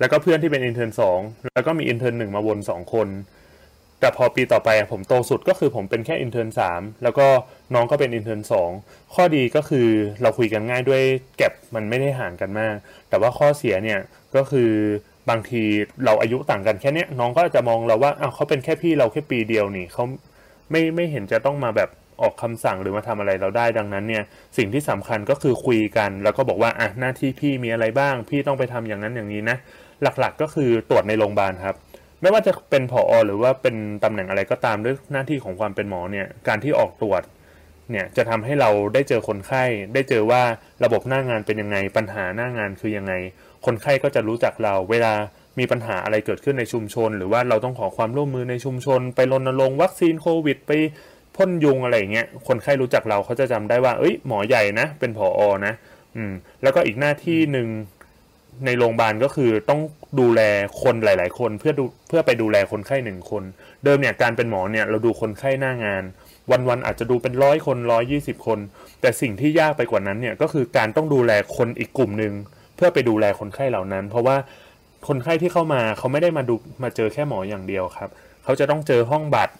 [0.00, 1.18] แล้วก็เพื่อนที่เป็น intern สอง
[1.54, 3.08] แล้วก็มี intern หนึ่งมาวนสองคน
[4.00, 7.26] แต่พอปีต่อไปอะผมโตสุดก็คือผมเป็นแค่ intern สามแล้วก็
[7.74, 8.70] น้องก็เป็น intern สอง
[9.14, 9.88] ข้อดีก็คือ
[10.22, 11.02] เราคุยกันง่ายด้วย
[11.36, 12.74] gap มันไม่ได้ห่างกันมาก
[13.08, 14.00] แต่ว่าข้อเสียเนี่ย
[14.36, 14.70] ก็คือ
[15.30, 15.62] บางที
[16.04, 20.04] เราอายุต่างกันแค่นี้น้องก็จะมองเราว่าอ้าวเขาเป็นแค่พี่เราแค่ปีเดียวนี่เขา
[20.70, 21.90] ไม่ไม่เห็นจะต้องมาแบบ
[22.22, 24.24] ออกคำสั่งหรือมาทำอะไรเราได้ดังนั้นเนี่ย
[24.56, 29.56] สิ่งที่สำคัญก็คือคุยกัน แล้วก็บอกว่าอะหน้าที่พี่มีอะไรบ้าง พี่ต้องไปทำอย่างนั้นอย่างนี้นะ
[30.02, 31.76] หลักๆก็คือตรวจในโรงพยาบาลครับ
[32.22, 37.22] ไม่ว่าจะเป็นผอหรือว่าเป็นตำแหน่งอะไรก็ตามด้วยหน้าที่ของความเป็นหมอเนี่ยการที่ออกตรวจ
[37.90, 39.64] เนี่ยจะทำให้เราได้เจอคนไข้
[39.94, 40.42] ได้เจอว่า
[40.84, 43.12] ระบบหน้างานเป็นยังไง ปัญหาหน้างานคือยังไง
[43.66, 45.12] คนไข้ก็จะรู้จักเรา เวลา
[45.58, 50.72] มีปัญหาอะไรเกิดขึ้นในชุมชน หรือว่าเราต้องขอความร่วมมือในชุมชน ไปรณรงค์วัคซีนโควิด ไป
[51.36, 55.74] พ่นยุงอะไรอย่างเงี้ยคนไข้รู้จักเราเขาจะจำได้ว่า เอ้ยหมอใหญ่นะเป็นผอนะ
[56.16, 57.68] อืม แล้วก็อีกหน้าที่หนึ่ง
[58.66, 59.80] ในโรงพยาบาลก็คือต้อง
[60.20, 60.40] ดูแล
[60.82, 63.42] คนหลาย ๆ คนเพื่อดูเพื่อไปดูแลคนไข้หนึ่งคน
[63.84, 66.02] เดิมเนี่ยการเป็นหมอเนี่ยเราดูคนไข้หน้างาน
[66.50, 68.58] วัน ๆ อาจจะดูเป็นร้อยคนร้อยยี่สิบคน
[69.00, 72.32] แต่สิ่งที่ยากไปกว่านั้นเนี่ยก็คือการต้องดูแลคนอีกกลุ่มหนึ่ง
[72.76, 74.36] เพื่อไปดูแลคนไข้เหล่านั้น เพราะว่า
[75.08, 78.10] คนไข้ที่เข้ามาเขาไม่ได้มาดูมาเจอแค่หมออย่างเดียวครับ
[78.44, 79.54] เขาจะต้องเจอห้องบัตร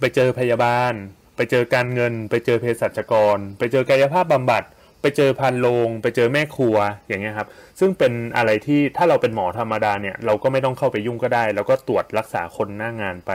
[0.00, 0.92] ไปเจอพยาบาล
[1.36, 4.64] ไปเจอการเงิน ไปเจอเภสัชกร ไปเจอกายภาพบำบัด
[5.02, 6.76] ไปเจอพันโรงไปเจอแม่ครัว
[7.08, 7.48] อย่างเงี้ยครับ
[7.80, 13.32] ซึ่งเป็นอะไรที่ถ้าเราเป็นหมอธรรมดาเนี่ยเราก็ไม่ต้องเข้าไปยุ่งก็ได้ แล้วก็ตรวจรักษาคนหน้างานไป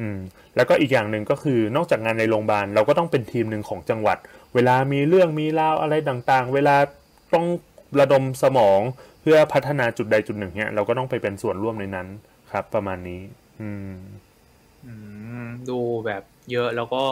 [0.00, 0.18] อืม
[0.56, 4.18] แล้วก็อีกอย่างหนึ่งก็คือนอกจากงานในโรงพยาบาลเราก็ต้องเป็นทีมหนึ่งของจังหวัด
[4.54, 6.76] เวลามีเรื่องมีราวอะไรต่างๆ เวลา
[7.34, 7.46] ต้อง
[8.00, 8.80] ระดมสมอง
[9.22, 12.08] เพื่อพัฒนาจุดใดจุดหนึ่งเนี่ยเราก็ต้องไปเป็นส่วนร่วมในนั้น
[12.52, 13.20] ครับ ประมาณนี้
[13.60, 13.92] อืม
[14.86, 14.92] อื
[15.44, 16.22] มดูแบบ
[16.52, 17.02] เยอะแล้วก็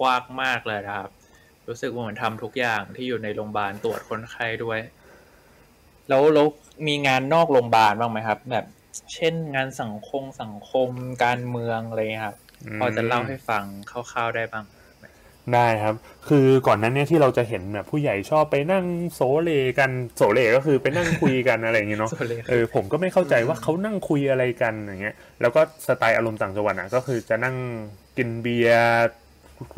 [0.00, 1.10] กว้างมากเลยนะครับ
[1.68, 4.80] รู้สึกว่าเหมือนทำทุกอย่างที่อยู่ในโรงพยาบาลตรวจคนไข้ด้วย
[6.08, 6.46] แล้วแล้ว
[6.86, 8.64] มีงานนอกโรงพยาบาลบ้างไหมครับ แบบ
[9.14, 10.88] เช่นงานสังคมสังคม
[11.24, 12.36] การเมืองอะไรเงี้ยครับ
[12.66, 14.64] อืมพอจะเล่าให้ฟังคร่าวๆได้บ้าง
[15.54, 15.94] ได้ครับ
[16.28, 18.84] คือก่อนหนั้นเนี่ยที่เราจะเห็นแบบผู้ใหญ่ชอบไปนั่ง
[19.14, 27.56] โซเลกันโซเลก็คือไปนั่งคุยกันอะไรอย่างเงี้ยเนาะโซเลเออผมก็ไม่เข้าใจว่าเขานั่งคุยอะไรกันอย่างเงี้ย แล้วก็สไตล์อารมณ์ต่างจังหวัดอะก็คือจะนั่ง
[28.16, 29.08] กินเบียร์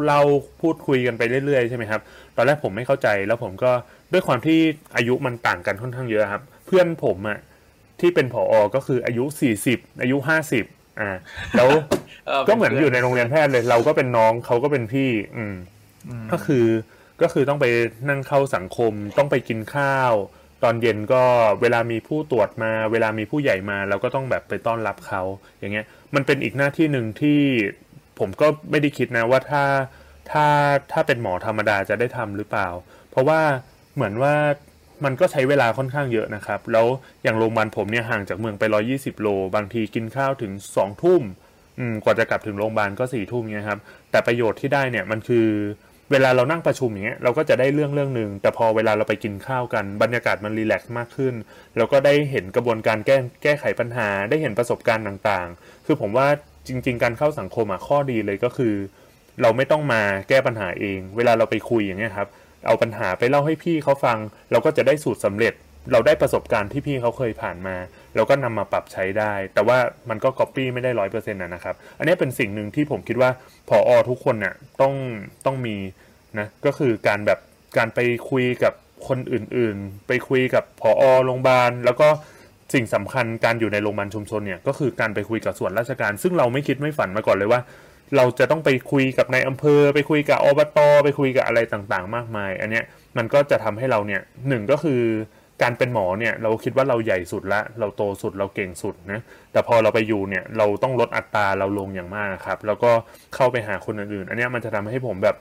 [0.05, 0.21] เล่า
[0.61, 2.01] พูดคุยกันไปเรื่อยๆใช่ไหมครับ
[2.37, 3.73] ตอนแรกผมไม่เข้าใจแล้วผมก็
[4.13, 4.59] ด้วยความที่
[4.97, 7.39] อายุมันต่างกันค่อนข้างเยอะครับ เพื่อนผมอะ
[8.01, 10.65] ที่เป็นผอก็คืออายุสี่สิบอายุห้าสิบ
[11.01, 11.11] อ่า
[11.57, 11.69] แล้ว
[12.49, 15.57] ก็เหมือนอยู่ในโรงเรียนแพทย์เลย เราก็เป็นน้องเขาก็เป็นพี่ อืม
[16.33, 16.67] ก็คือ
[17.23, 17.67] ก็คือต้องไป
[18.09, 20.13] นั่งเข้าสังคมต้องไปกินข้าว
[20.63, 21.25] ตอนเย็นก็
[21.61, 25.23] เวลามีผู้ตรวจมา เวลามีผู้ใหญ่มาเราก็ต้องแบบไปต้อนรับเขา
[25.59, 27.41] อย่างเงี้ย มันเป็นอีกหน้าที่หนึ่งที่
[28.19, 29.65] ผมก็ไม่ได้คิดนะว่าถ้า
[30.31, 30.47] ถ้า
[30.93, 32.69] ถ้าเป็นหมอธรรมดาจะได้ทำหรือเปล่า
[33.11, 33.41] เพราะว่า
[33.95, 34.35] เหมือนว่า
[35.05, 36.87] มันก็ใช้เวลาค่อนข้างเยอะนะครับ แล้ว
[37.23, 41.23] อย่างโรงพยาบาลผมเนี่ยห่างจากเมืองไป 120 โล บางทีกินข้าวถึง 2 ทุ่ม
[41.93, 43.81] มกว่าจะกลับถึงโรงพยาบาลก็สี่ทุ่มเงี้ยครับ
[44.11, 45.47] แต่ประโยชน์ที่ได้เนี่ยมันคือ
[46.11, 51.35] เวลาเรานั่งประชุมอย่างเงี้ยเราก็จะได้เรื่องเรื่องหนึ่งแต่พอเวลาเราไปกินข้าวกัน บรรยากาศมันรีแลกซ์มากขึ้น
[51.77, 56.29] เราก็ได้เห็นกระบวนการแก้แก้ไขปัญหา ได้เห็นประสบการณ์ต่างๆ คือผมว่า
[56.69, 58.75] จริง ๆ การเข้าสังคมอะข้อดีเลยก็คือ
[59.43, 62.29] เราไม่ต้องมาแก้ปัญหาเอง เวลาเราไปคุยอย่างเงี้ยครับ
[62.67, 64.19] เอาปัญหาไปเล่าให้พี่เขาฟัง
[64.51, 65.55] เราก็จะได้สูตรสำเร็จ
[65.93, 67.77] เราได้ประสบการณ์ที่พี่เขาเคยผ่านมา
[68.15, 69.79] เราก็นำมาปรับใช้ได้ แต่ว่า
[70.11, 73.31] มันก็ก๊อปปี้ไม่ได้ร้อยเปอร์เซ็นต์นะครับ อันนี้เป็นสิ่งหนึ่งที่ผมคิดว่า
[73.69, 74.95] พออทุกคนเนี่ยต้อง
[75.47, 75.77] ต้องมี
[76.39, 77.39] นะก็คือการแบบ
[77.77, 78.01] การไป
[78.31, 78.73] คุยกับ
[79.09, 82.09] คนอื่นๆ ไปคุยกับพออโรงพยาบาล แล้วก็
[82.75, 87.61] สิ่งสำคัญการอยู่ในโรงพยาบาลชุมชนเนี่ยก็คือการไปคุยกับส่วนราชการ ซึ่งเราไม่คิดไม่ฝันมาก่อนเลยว่า
[88.17, 92.85] เราจะต้องไปคุยกับนายอำเภอ ไปคุยกับอบตไปคุยกับอะไรต่างๆ มากมาย อันเนี้ย
[93.17, 95.03] มันก็จะทำให้เราเนี่ยหนึ่งก็คือ
[95.63, 99.21] การเป็นหมอเนี่ยเราคิดว่าเราใหญ่สุดละเราโตสุดเราเก่งสุดนะ
[99.53, 102.91] แต่พอเราไปอยู่เนี่ยเราต้องลดอัตราเราลงอย่างมากครับ แล้วก็
[103.35, 105.37] เข้าไปหาคนอื่นๆ อันนี้มันจะทำให้ผมแบบ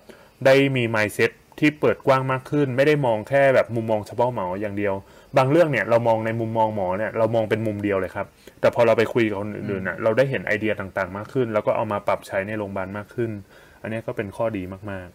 [0.45, 4.93] ได้มี mindset ที่เปิดกว้างมากขึ้น ไม่ได้มองแค่แบบมุมมองเฉพาะหมออย่างเดียว
[5.38, 8.27] บางเรื่องเนี่ยเรามองในมุมมองหมอเนี่ยเรามองเป็นมุมเดียวเลยครับ
[8.61, 13.32] แต่พอเราไปคุยกับคนอื่นๆน่ะเราได้เห็นไอเดียต่างๆ มากขึ้น แล้วก็เอามาปรับใช้ในโรงพยาบาลมากขึ้น
[13.82, 15.09] อันนี้ก็เป็นข้อดีมาก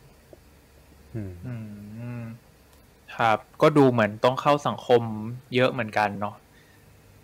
[0.94, 1.54] ๆอืมอื
[2.20, 2.22] ม
[3.16, 5.02] ครับ ก็ดูเหมือนต้องเข้าสังคม
[5.54, 6.34] เยอะเหมือนกันเนาะ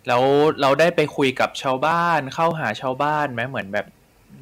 [0.07, 0.23] แล้ว
[0.61, 3.87] เราได้ไปคุยกับชาวบ้านเข้าหาชาวบ้านไหมเหมือนแบบ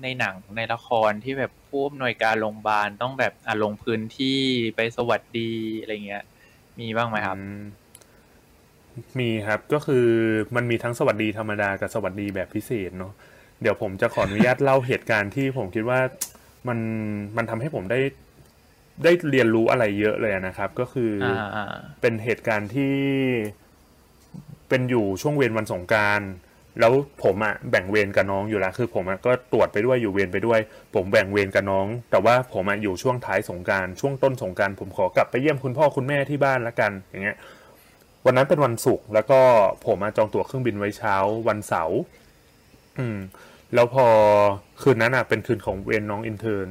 [0.04, 4.40] ในหนังในละครที่แบบผู้อำนวยการโรงพยาบาลต้องแบบอะลงพื้นที่
[4.76, 6.24] ไปสวัสดีอะไรเงี้ย
[6.80, 7.62] มีบ้างไหมครับอืม
[9.20, 10.06] มีครับก็คือ
[10.56, 13.14] มันมีทั้งสวัสดีธรรมดากับสวัสดีแบบพิเศษเนาะ
[13.62, 16.00] เดี๋ยวผมจะขออนุญาตเล่าเหตุการณ์ที่ผมคิดว่า
[16.68, 16.80] มัน
[17.38, 18.00] มันทำให้ผมได้
[19.04, 21.66] ได้เรียนรู้อะไรเยอะเลยนะครับ ก็คือออ่าอ่า
[22.02, 22.96] เป็นเหตุการณ์ที่
[24.70, 26.22] เป็นอยู่ช่วงเวรวันสงกราร
[26.80, 30.60] แล้วผมอะแบ่งเวรกับน้องอยู่แล้วคือ ผมอะก็ตรวจไปด้วยอยู่เวรไปด้วย
[30.96, 37.38] ผมแบ่งเวรกับน้อง แต่ว่าผมอะอยู่ช่วงท้ายสงกรารช่วงต้นสงกรารผมขอกลับไปเยี่ยมคุณพ่อคุณแม่ที่บ้านละกันอย่างเงี้ย
[38.26, 39.40] วันนั้นเป็นวันศุกร์แล้วก็
[39.86, 41.16] ผมอะจองตั๋วเครื่องบินไว้เช้า
[41.48, 42.00] วันเสาร์
[43.00, 43.18] อืม
[43.74, 44.08] แล้วพอ
[44.82, 46.68] คืนนั้นอะเป็นคืนของเวรน้อง intern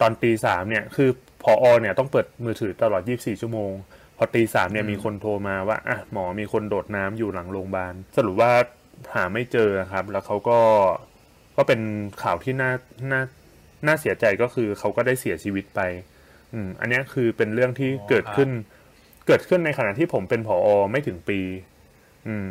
[0.00, 1.10] ตอนตีสามเนี่ย คือ
[1.42, 3.72] ผอเนี่ยต้องเปิดมือถือตลอด 24 ชั่วโมง
[4.16, 8.52] พอตีสามเนี่ยมีคนโทรมาว่าอะหมอมีคนโดดน้ำอยู่หลังโรงพยาบาลสรุปว่า
[9.14, 10.60] หาไม่เจอครับ แล้วเขาก็
[11.56, 11.80] ก็เป็น
[12.22, 12.72] ข่าวที่น่า
[13.12, 13.22] น่า
[13.86, 15.80] น่าเสียใจก็คือเขาก็ได้เสียชีวิตไป
[16.52, 18.50] อืม อันเนี้ยคือเป็นเรื่องที่อ๋อเกิดครับขึ้น
[19.26, 21.40] เกิดขึ้นในขณะที่ผมเป็นผอไม่ถึงปี
[22.28, 22.48] อืม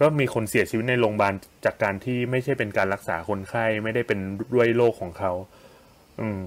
[0.00, 4.18] ก็มีคนเสียชีวิตในโรงพยาบาลจากการที่ไม่ใช่เป็นการรักษาคนไข้ไม่ได้เป็น
[4.54, 5.32] ด้วยโรคของเขา
[6.20, 6.40] อืม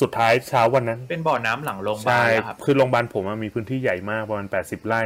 [0.00, 5.02] สุดท้ายเช้าวันนั้น เป็นบ่อน้ำหลังโรงพยาบาใช่ลเหรอครับคือโรงพยาบาลผมอะมีพื้นที่ใหญ่มากประมาณ80ไร่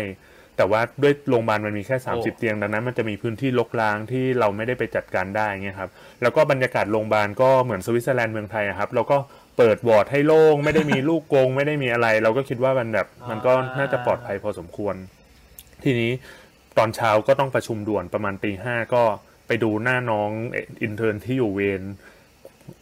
[0.56, 5.90] แต่ว่าด้วยโรงพยาบาลมันมีแค่โอ้30เตียงดังนั้น มันจะมีพื้นที่รกร้างที่เราไม่ได้ไปจัดการได้เงี้ยครับ
[6.22, 9.16] แล้วก็บรรยากาศโรงพยาบาลก็เหมือนสวิตเซอร์แลนด์เมืองไทยอะครับ เราก็
[9.56, 14.94] เปิดวอร์ดให้โล่งไม่ได้มีลูกกรงไม่ได้มีอะไร เราก็คิดว่ามันแบบ มันก็น่าจะปลอดภัยพอสมควร
[15.84, 16.12] ทีนี้
[16.78, 19.02] ตอนเช้าก็ต้องประชุมด่วนประมาณตีห้าก็
[19.46, 20.30] ไปดูหน้าน้อง
[20.82, 21.82] intern ที่อยู่เวร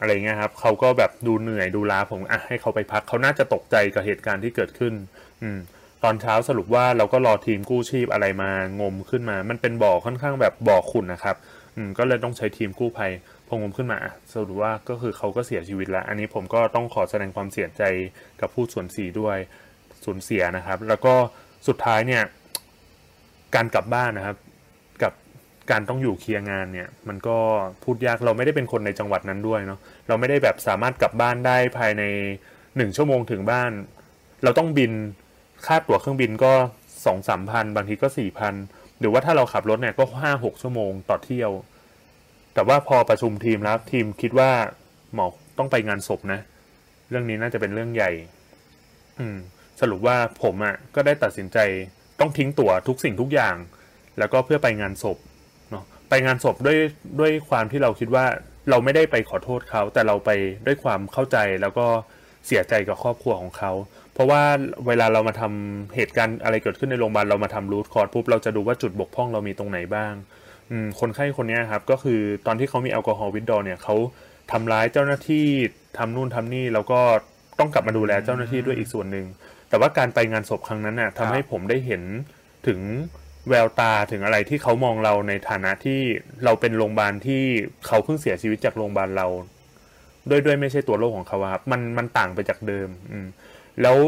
[0.00, 4.94] อะไรเงี้ยครับเขาก็แบบดูเหนื่อยดูล้าผมอะให้เขาไปพักเขาน่าจะตกใจกับเหตุการณ์ที่เกิดขึ้น
[5.42, 5.58] อืม
[6.04, 8.50] ตอนเช้าสรุปว่าเราก็รอทีมกู้ชีพอะไรมา
[8.80, 11.36] งมขึ้นมา มันเป็นบ่อค่อนข้างแบบบ่อขุ่นนะครับ
[11.76, 13.12] อืมก็เลยต้องใช้ทีมกู้ภัย
[13.48, 14.00] พองมขึ้นมา
[14.32, 17.82] สรุปว่าก็คือเขาก็เสียชีวิตแล้ว อันนี้ผมก็ต้องขอแสดงความเสียใจ
[18.40, 19.36] กับผู้สูญเสียด้วย
[20.04, 21.14] สูญเสียนะครับ แล้วก็
[21.68, 22.22] สุดท้ายเนี่ย
[23.54, 24.36] การกลับบ้านนะครับ
[25.02, 25.12] กับ
[25.70, 27.36] การต้องอยู่เคลียร์งานเนี่ยมันก็
[27.84, 29.78] พูดยากเราไม่ได้เป็นคนในจังหวัดนั้นด้วยเนาะ
[30.08, 32.02] เราไม่ได้แบบสามารถกลับบ้านได้ภายใน
[32.76, 33.70] หนึ่งชั่วโมงถึงบ้าน
[34.44, 34.92] เราต้องบิน
[35.66, 36.52] ค่าตั๋วเครื่องบินก็
[37.06, 38.54] สองสามพันบางทีก็สี่พัน
[39.00, 41.50] หรือว่าถ้าเราขับรถเนี่ยก็ห้าหกชั่วโมงต่อเที่ยว
[42.58, 44.50] แต่ว่าพอประชุมทีมแล้วทีมคิดว่า
[45.14, 45.26] หมอ
[45.58, 46.40] ต้องไปงานศพนะ
[47.10, 48.10] เรื่องนี้น่าจะเป็นเรื่องใหญ่
[49.18, 49.36] อืม
[49.80, 51.58] สรุปว่าผมอะ่ะ ก็ได้ตัดสินใจ
[52.20, 53.56] ต้องทิ้งตั๋วทุกสิ่งทุกอย่าง
[54.18, 55.18] แล้วก็เพื่อไปงานศพ
[55.70, 56.78] เนาะไปงานศพด้วย
[57.20, 58.24] ด้วยความที่เราคิดว่า
[58.70, 60.30] เราไม่ได้ไปขอโทษเขา แต่เราไป
[60.66, 61.86] ด้วยความเข้าใจแล้วก็
[62.46, 63.72] เสียใจกับครอบครัวของเขา
[64.14, 64.42] เพราะว่า
[64.86, 70.14] เวลาเรามาทำเหตุการณ์อะไรเกิดขึ้นในโรงพยาบาลเรามาทำ root cause ปุ๊บเราจะดูว่าจุดบกพร่องเรามีตรงไหนบ้าง
[71.00, 73.94] คนไข้คนนี้ครับก็คือตอนที่เขามี alcohol withdraw เนี่ยเขา
[74.52, 75.46] ทำร้ายเจ้าหน้าที่
[75.98, 77.00] ทำนู่นทำนี่แล้วก็
[77.58, 79.26] ต้องกลับมาดูแลเจ้าหน้าที่ด้วยอีกส่วนหนึ่ง
[79.68, 82.02] แต่ว่าการไปงานศพครั้งนั้นน่ะทำให้ผมได้เห็น
[82.66, 82.80] ถึง
[83.48, 86.00] แววตาถึงอะไรที่เขามองเราในฐานะที่
[86.44, 87.42] เราเป็นโรงพยาบาลที่
[87.86, 89.26] เขาเพิ่งเสียชีวิตจากโรงพยาบาลเรา
[90.30, 93.26] ด้วยด้วยไม่ใช่ตัวโรคของเขาครับมันมันต่างไปจากเดิม อืม
[93.82, 93.98] แล้ว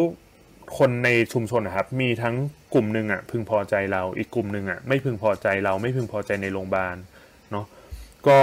[0.79, 2.35] คนในชุมชนนะครับ มีทั้ง
[2.75, 6.97] กลุ่มหนึ่งอะพึงพอใจเรา อีกกลุ่มหนึ่งอะไม่พึงพอใจเราไม่พึงพอใจในโรงพยาบาล
[7.51, 7.67] เนาะ
[8.29, 8.41] ก็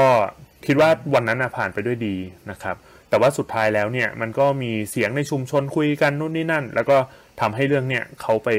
[0.67, 2.15] คิดว่าวันนั้นอะผ่านไปด้วยดี
[2.51, 2.75] นะครับ
[3.09, 6.97] แต่ว่าสุดท้ายแล้วเนี่ยมันก็มีเสียงในชุมชนคุยกันนู่นนี่นั่น แล้วก็
[7.41, 8.49] ทำให้เรื่องเนี่ยเขาไป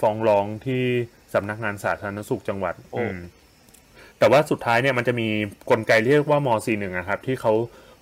[0.00, 0.82] ฟ้องร้องที่
[1.34, 3.18] สำนักงานสาธารณสุขจังหวัดโอ้อืม
[4.18, 5.28] แต่ว่าสุดท้ายเนี่ยมันจะมี
[5.70, 7.52] กลไกเรียกว่าม .41 นะครับที่เขา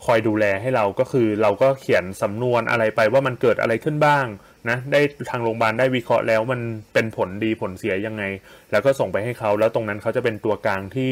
[0.06, 4.26] คอยดูแลให้เราก็คือเราก็เขียนสำนวนอะไรไปว่ามันเกิดอะไรขึ้นบ้าง
[4.70, 5.00] นะได้
[5.30, 6.60] ทางโรงพยาบาลได้วิเคราะห์แล้วมัน
[6.92, 8.24] เป็นผลดีผลเสียยังไง
[8.72, 11.10] แล้วก็ส่งไปให้เขาแล้วตรงนั้นเขาจะเป็นตัวกลางที่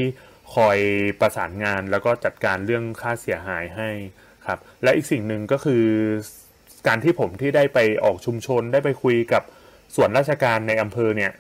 [0.55, 0.79] คอย
[1.21, 3.91] ประสานงานแล้วก็จัดการเรื่องค่าเสียหายให้
[4.47, 5.85] ครับ และอีกสิ่งหนึ่งก็คือ
[6.87, 9.43] การที่ผมที่ได้ไปออกชุมชนได้ไปคุยกับ
[9.97, 11.33] ส่วนราชการในอำเภอเนี่ย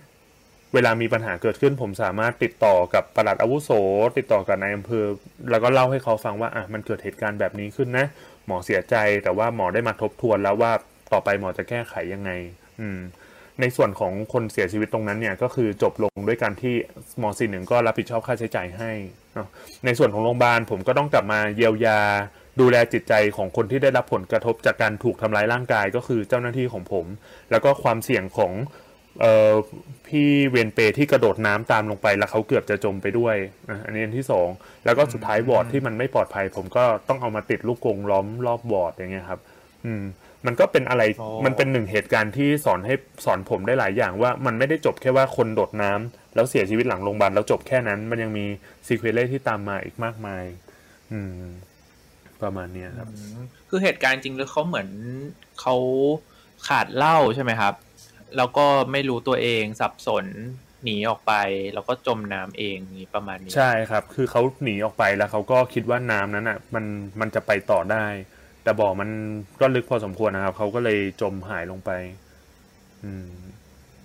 [0.75, 3.71] เวลามีปัญหาเกิดขึ้น ผมสามารถติดต่อกับปลัดอาวุโส
[4.17, 5.05] ติดต่อกับนายอำเภอ
[5.51, 8.07] แล้วก็เล่าให้เขาฟังว่าอะมันเกิดเหตุการณ์แบบนี้ขึ้นนะ
[8.47, 10.73] หมอเสียใจแต่ว่าหมอได้มาทบทวนแล้วว่า
[11.13, 12.31] ต่อไปหมอจะแก้ไขยังไง
[12.81, 13.01] อืม
[13.61, 16.75] ในส่วนของคนเสียชีวิตตรงนั้นเนี่ยก็คือจบลงด้วยการที่
[17.19, 18.93] หมอสี่หนึ่งก็รับผิดชอบค่าใช้จ่ายให้
[19.35, 19.49] เนาะ
[19.85, 22.01] ในส่วนของโรงพยาบาลผมก็ต้องกลับมาเยียวยา
[22.61, 27.07] ดูแลจิตใจของคนที่ได้รับผลกระทบจากการถูกทำร้ายร่างกายก็คือเจ้าหน้าที่ของผม
[27.51, 28.53] แล้วก็ความเสี่ยงของ
[29.21, 29.53] เอ่อ
[30.07, 33.37] พี่เวนเปที่กระโดดน้ำตามลงไปแล้วเขาเกือบจะจมไปด้วย
[33.69, 34.49] อะอันนี้อันที่สอง
[34.85, 39.41] แล้วก็สุดท้ายวอร์ดที่มันไม่ปลอดภัย ผมก็ต้องเอามาติดลูกกรงล้อมรอบวอร์ดอย่างเงี้ยครับ
[39.85, 40.05] อืม
[40.47, 48.45] มันก็เป็นอะไรอ๋อมันเป็นหนึ่งเหตุการณ์ที่สอนให้สอนผมได้หลายอย่างว่ามันไม่ได้จบแค่ว่าคนโดดน้ำแล้วเสียชีวิตหลังโรงพยาบาลแล้วจบแค่นั้น มันยังมี
[48.86, 50.45] ซีเควนเล่ที่ตามมาอีกมากมาย
[51.12, 51.42] อืม
[52.42, 53.38] ประมาณเนี้ยครับอืม
[53.68, 54.88] คือเหตุการณ์จริงแล้วเขาเหมือน
[55.61, 55.76] เขา
[56.68, 57.74] ขาดเหล้าใช่ไหมครับ
[58.36, 60.26] แล้วก็ไม่รู้ตัวเองสับสน
[60.84, 61.32] หนีออกไป
[61.74, 66.84] แล้วก็จมน้ำเองนี่ประมาณนี้ ใช่ครับ คือเขาหนีออกไปแล้วเขาก็คิดว่าน้ำนั้นอะ มัน
[67.20, 68.05] มันจะไปต่อได้
[68.65, 69.09] แต่บ่อมัน
[69.61, 71.91] ก็ลึกพอสมควรนะครับเขาก็เลยจมหายลงไป
[73.05, 73.29] อืม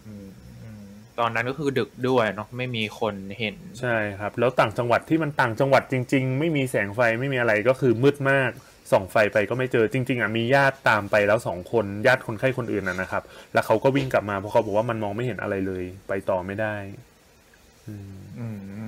[0.08, 0.28] อืม
[0.64, 0.84] อืม
[1.20, 8.52] ตอนนั้นก็คือดึกด้วยเนาะไม่มีคนเห็น ใช่ครับ แล้วต่างจังหวัดที่มันต่างจังหวัดจริง ๆ ไม่มีแสงไฟไม่มีอะไรก็คือมืดมาก
[8.92, 16.76] ส่องไฟไปก็ไม่เจอจริง ๆอะมีญาติตามไปแล้วสองคนญาติคนไข้คนอื่นนะนะครับ แล้วเขาก็วิ่งกลับมาเพราะเขาบอกว่ามันมองไม่เห็นอะไรเลย ไปต่อไม่ได้
[17.88, 18.48] อืมอื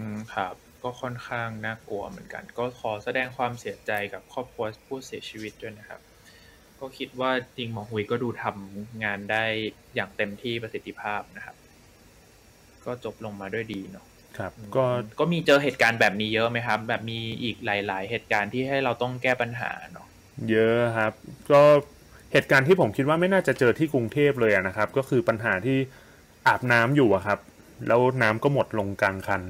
[0.10, 6.02] มครับ ก็ค่อนข้างน่ากลัวเหมือนกัน ก็ขอแสดงความเสียใจกับครอบครัวผู้เสียชีวิตด้วยนะครับ
[6.80, 9.44] ก็คิดว่าจริงหมอหุยก็ดูทำงานได้
[9.96, 11.56] อย่างเต็มที่ประสิทธิภาพนะครับ
[12.86, 14.06] ก็จบลงมาด้วยดีเนาะ
[14.38, 14.86] ครับอืมก็
[15.20, 20.08] ก็มีเจอเหตุการณ์แบบนี้เยอะไหมครับ แบบมีอีกหลาย ๆ เหตุการณ์ที่ให้เราต้องแก้ปัญหาเนาะ
[20.50, 21.14] เยอะครับ
[21.52, 21.62] ก็
[22.32, 25.78] เหตุการณ์ที่ผมคิดว่าไม่น่าจะเจอที่กรุงเทพเลยอะนะครับ ก็คือปัญหาที่
[26.48, 27.40] อาบน้ำอยู่อะครับ
[27.88, 29.42] แล้วน้ำก็หมดลงกลางคัน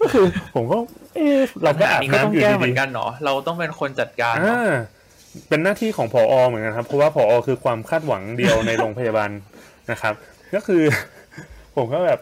[0.00, 0.24] ก็คือ
[0.54, 0.78] ผมก็
[1.16, 4.72] เอะเราก็อาบปัญหนี้ก็ต้องน้ำอยู่แก้เหมืดีอนกันเนาะเราต้องเป็นคนจัดการๆเนาะอ่า
[5.48, 9.30] เป็นหน้าที่ของผอเหมือนกันครับ เพราะว่าผอคือความคาดหวังเดียวในโรงพยาบาล
[9.90, 10.14] นะครับ
[10.54, 10.82] ก็คือ
[11.76, 12.20] ผมก็แบบ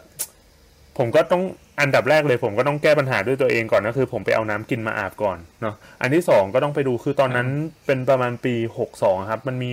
[0.99, 1.43] ผมก็ต้อง
[1.81, 7.49] อันดับแรกเลย ผมก็ต้องแก้ปัญหาด้วยตัวเองก่อนก็คือ ผมไปเอาน้ำกินมาอาบก่อนเนาะอันที่สองก็ต้องไปดูคือตอนนั้น
[7.87, 9.71] เป็นประมาณปีหกสองครับ มันมี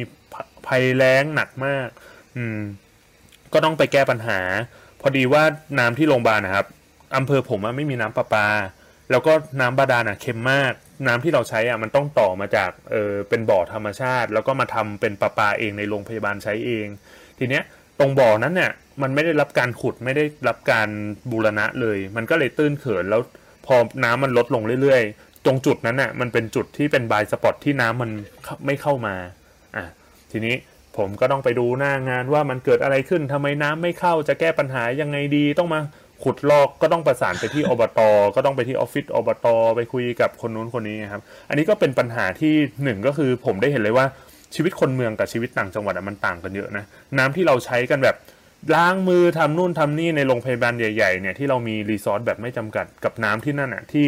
[0.67, 1.87] ภัยแล้งหนักมาก
[2.37, 2.59] อืม
[3.53, 4.39] ก็ต้องไปแก้ปัญหา
[5.01, 5.43] พอดีว่า
[5.79, 6.65] น้ำที่โรงพยาบาลนะครับ
[7.15, 8.47] อำเภอผมไม่มีน้ำประปา
[9.11, 10.73] แล้วก็น้ำบาดาลอะเค็มมาก
[11.07, 16.87] น้ำที่เราใช้อะมันต้องต่อมาจากเออเป็นบ่อธรรมชาติ แล้วก็มาทำเป็นประปาเองในโรงพยาบาลใช้เอง
[17.39, 17.63] ทีเนี้ย
[17.99, 20.89] ตรงบ่อนั้นเนี่ยมันไม่ได้รับการขุดไม่ได้รับการ
[21.31, 23.21] บูรณะเลย มันก็เลยตื้นเขินแล้ว
[23.65, 28.11] พอน้ำมันลดลงเรื่อยๆ ตรงจุดนั้นน่ะมันเป็นจุดที่เป็นบายสปอตที่น้ำมัน
[28.65, 29.15] ไม่เข้ามา
[29.75, 29.85] อะ
[30.31, 30.55] ทีนี้
[30.97, 35.79] ผมก็ต้องไปดูหน้างานว่ามันเกิดอะไรขึ้นทำไมน้ำไม่เข้าจะแก้ปัญหายังไงดีต้องมา
[36.23, 37.99] ขุดลอกก็ต้องประสานไปที่อบต
[38.35, 42.53] ก็ต้องไปที่ออฟฟิศอบต ไปคุยกับคนนู้นคนนี้ครับ อันนี้ก็เป็นปัญหาที่
[42.83, 44.05] หนึ่งก็คือผมได้เห็นเลยว่า
[44.55, 46.83] ชีวิตคนเมืองกับชีวิตต่างจังหวัดอะมันต่างกันเยอะนะ
[47.17, 48.15] น้ำที่เราใช้กันแบบ
[48.75, 54.05] ล้างมือทำนู่นทำนี่ในโรงพยาบาลใหญ่ๆเนี่ยที่เรามีรีซอสแบบไม่จำกัดกับน้ำที่นั่นอะที่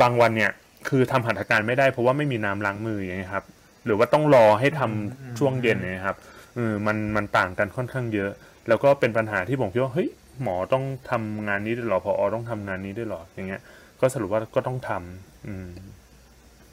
[0.00, 0.52] บางวันเนี่ย
[0.88, 3.44] คือทำหัตถการไม่ได้เพราะว่าไม่มีน้ำล้างมืออย่างเงี้ยครับ
[3.86, 6.16] หรือว่าต้องรอให้ทำช่วงเย็นเนี่ยครับ
[6.56, 8.30] เออมันมันต่างกันค่อนข้างเยอะ
[8.68, 10.08] แล้วก็เป็นปัญหาที่ผมคิดว่าเฮ้ย
[10.42, 13.62] หมอต้องทำงานนี้ด้วยเหรอพอต้องทำงานนี้ด้วยเหรออย่างเงี้ย
[14.00, 15.68] ก็สรุปว่าก็ต้องทำอืม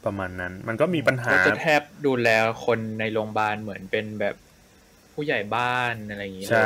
[0.05, 2.29] ประมาณนั้น มันก็มีปัญหาก็จะแทบดูแล
[2.65, 4.35] คนในโรงพยาบาลเหมือนเป็นแบบ
[5.13, 6.65] ผู้ใหญ่บ้านอะไรอย่างนี้เลใช่ย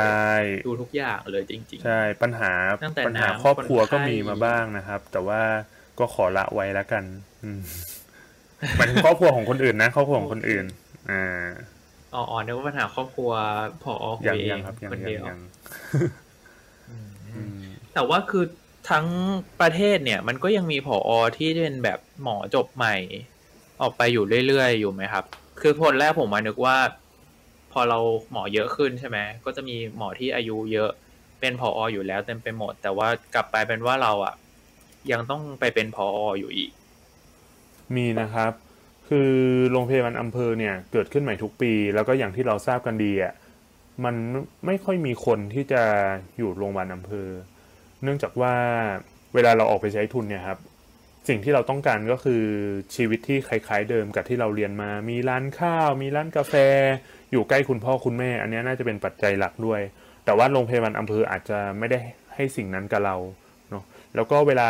[0.64, 5.40] ดูทุกอย่างเลยจริงใช่ปัญหาตั้งแต่ปัญหาน้ำครอบครัวคนไข้ก็มีมาบ้างนะครับ แต่ว่า
[5.98, 7.04] ก็ขอละไว้แล้วกัน
[7.42, 7.62] อืม
[8.76, 10.66] หมายถึงครอบครัวของคนอื่นนะครอบครัวของคนอื่น
[11.10, 13.30] อ่าๆอ๋ออ๋อนึกว่าปัญหาครอบครัว
[13.82, 13.92] พอ
[14.24, 15.38] คุยังยเอยังงครับยังคนยัเดีงยวยัง
[15.92, 16.21] อืมอืม
[17.94, 18.44] แต่ว่าคือ
[18.90, 19.06] ทั้ง
[19.60, 22.96] ประเทศเนี่ย มันก็ยังมีผอที่เป็นแบบหมอจบใหม่
[23.80, 25.24] ออกไปอยู่เรื่อยๆ อยู่ไหมครับ
[25.60, 26.76] คือคนแรกผมมานึกว่า
[27.72, 27.98] พอเรา
[28.32, 30.90] หมอเยอะขึ้นใช่ไหมก็จะมีหมอที่อายุเยอะ
[31.40, 34.34] เป็นผออยู่แล้วเต็มไปหมด แต่ว่ากลับไปเป็นว่าเราอะ
[35.12, 36.06] ยังต้องไปเป็นผอ
[36.38, 36.70] อยู่อีก
[37.96, 38.52] มีนะครับ
[39.08, 39.32] คือ
[39.72, 43.32] โรงพยาบาลอำเภอเนี่ย เกิดขึ้นใหม่ทุกปี แล้วก็อย่างที่เราทราบกันดีอะ
[44.04, 44.14] มัน
[44.66, 45.82] ไม่ค่อยมีคนที่จะ
[46.38, 47.28] อยู่โรงพยาบาลอำเภอ
[48.02, 48.54] เนื่องจากว่า
[49.34, 50.58] เวลาเราออกไปใช้ทุนเนี่ยครับ
[51.28, 52.42] สิ่งที่เราต้องการก็คือ
[52.94, 56.54] ชีวิตที่คล้ายๆเดิมกับที่เราเรียนมา มีร้านข้าว มีร้านกาแฟ
[57.32, 59.80] อยู่ใกล้คุณพ่อคุณแม่ อันนี้น่าจะเป็นปัจจัยหลักด้วย
[60.24, 61.98] แต่ว่าโรงพยาบาลอำเภออาจจะไม่ได้
[62.34, 63.16] ให้สิ่งนั้นกับเรา
[63.70, 63.84] เนาะ
[64.14, 64.68] แล้วก็เวลา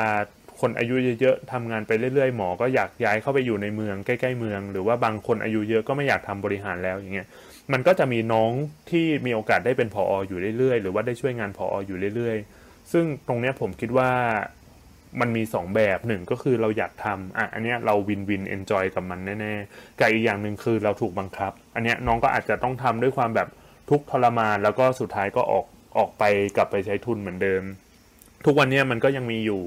[0.60, 7.28] คนอายุเยอะๆทำงานไปเรื่อยๆ หมอก็อยากย้ายเข้าไปอยู่ในเมืองใกล้ๆเมือง หรือว่าบางคนอายุเยอะก็ไม่อยากทำบริหารแล้วอย่างเงี้ย
[7.72, 8.52] มันก็จะมีน้อง
[8.90, 14.10] ที่มีโอกาสได้เป็นผออยู่เรื่อยๆ หรือว่าได้ช่วยงานผออยู่เรื่อยๆ ซึ่งตรงเนี้ยผมคิดว่า
[15.20, 23.48] มันมีสองแบบหนึ่งก็คือเราอยากทำอะอันเนี้ยเรา win win enjoy กับมันแน่ๆกับอีกอย่างหนึ่งคือเราถูกบังคับ อันเนี้ยน้องก็อาจจะต้องทำด้วยความแบบ
[23.90, 25.66] ทุกข์ทรมาน แล้วก็สุดท้ายก็ออก
[25.98, 26.24] ออกไป
[26.56, 27.62] กลับไปใช้ทุนเหมือนเดิม
[28.44, 29.62] ทุกวันเนี้ยมันก็ยังมีอยู่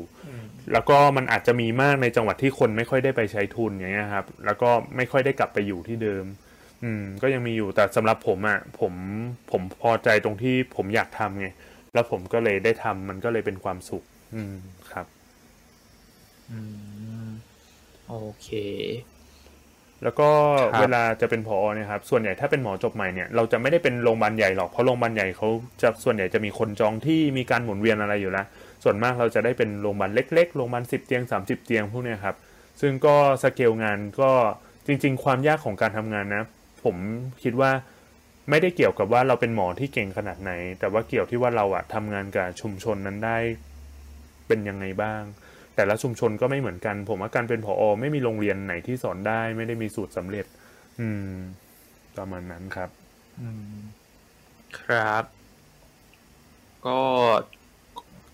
[0.71, 6.25] แล้วก็มันอาจจะมีมากในจังหวัดที่คนไม่ค่อยได้ไปใช้ทุนอย่างเงี้ยครับ แล้วก็ไม่ค่อยได้กลับไปอยู่ที่เดิม
[6.83, 8.93] อืม ก็ยังมีอยู่แต่สำหรับผมอะ่ะ ผม
[9.51, 11.47] ผมพอใจตรงที่ผมอยากทำไง
[11.93, 14.03] แล้วผมก็เลยได้ทำมันก็เลยเป็นความสุข
[14.35, 14.55] อืม
[14.91, 15.05] ครับ
[16.51, 16.59] อื
[17.25, 17.29] ม
[18.09, 18.49] โอเค
[20.03, 20.29] แล้วก็
[20.73, 25.49] ครับเวลาจะเป็นผอเนี่ยครับ ส่วนใหญ่ถ้าเป็นหมอจบใหม่เนี่ยเราจะไม่ได้เป็นโรงพยาบาลใหญ่หรอกเพราะโรงพยาบาลใหญ่เขา
[25.81, 28.45] จะส่วนใหญ่จะมีคนจองที่มีการหมุนเวียนอะไรอยู่แล้ว
[28.83, 32.35] ส่วนมากเราจะได้เป็นโรงพยาบาลเล็กๆโรงพยาบาลสิบเตียงสามสิบเตียงพวกเนี้ยครับ
[32.81, 34.31] ซึ่งก็สเกลงานก็
[34.87, 36.43] จริง ๆ ความยากของการทำงานนะ
[36.85, 36.95] ผม
[37.43, 37.71] คิดว่า
[38.49, 43.37] ไม่ได้เกี่ยวกับว่าเราเป็นหมอที่เก่งขนาดไหน แต่ว่าเกี่ยวที่ว่าเราอะทำงานกับชุมชนนั้นได้
[44.47, 45.21] เป็นยังไงบ้าง
[45.75, 50.45] แต่ละชุมชนก็ไม่เหมือนกัน ผมว่าการเป็นผออไม่มีโรงเรียนไหนที่สอนได้ ไม่ได้มีสูตรสำเร็จ
[50.99, 51.31] อืม
[52.17, 52.89] ประมาณนั้นครับ
[54.79, 55.23] ครับ
[56.85, 56.99] ก็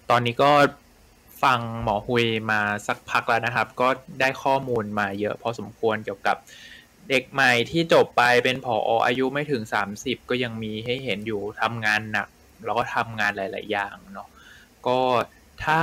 [0.10, 0.52] ตอนนี้ก็
[1.44, 3.88] ฟังหมอฮุยมาสักพักแล้วนะครับ ก็
[4.20, 6.38] ได้ข้อมูลมาเยอะพอสมควรเกี่ยวกับ
[7.12, 9.62] เด็กใหม่ที่จบไปเป็นผออายุไม่ถึง
[9.96, 12.28] 30ก็ยังมีให้เห็นอยู่ทำงานหนัก
[12.66, 14.28] แล้วก็ทำงานหลาย ๆ อย่างเนาะ
[14.88, 15.00] ก็
[15.66, 15.82] ถ้า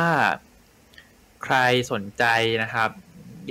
[1.45, 1.57] ใคร
[1.93, 2.24] สนใจ
[2.62, 2.91] นะครับ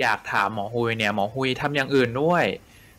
[0.00, 2.44] อยากถามหมอฮุยเนี่ยหมอฮุยทำอย่างอื่นด้วย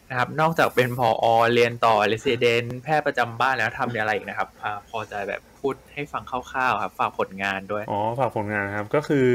[0.09, 9.29] นะครับ นอกจากเป็นพออเรียนต่อเรสเดนแพทย์ประจำบ้านแล้วทำอะไรอีกนะครับอพอจะแบบพูดให้ฟังคร่าวๆครับ ฝากผลงานด้วย อ๋อ ฝากผลงานครับ ก็คือ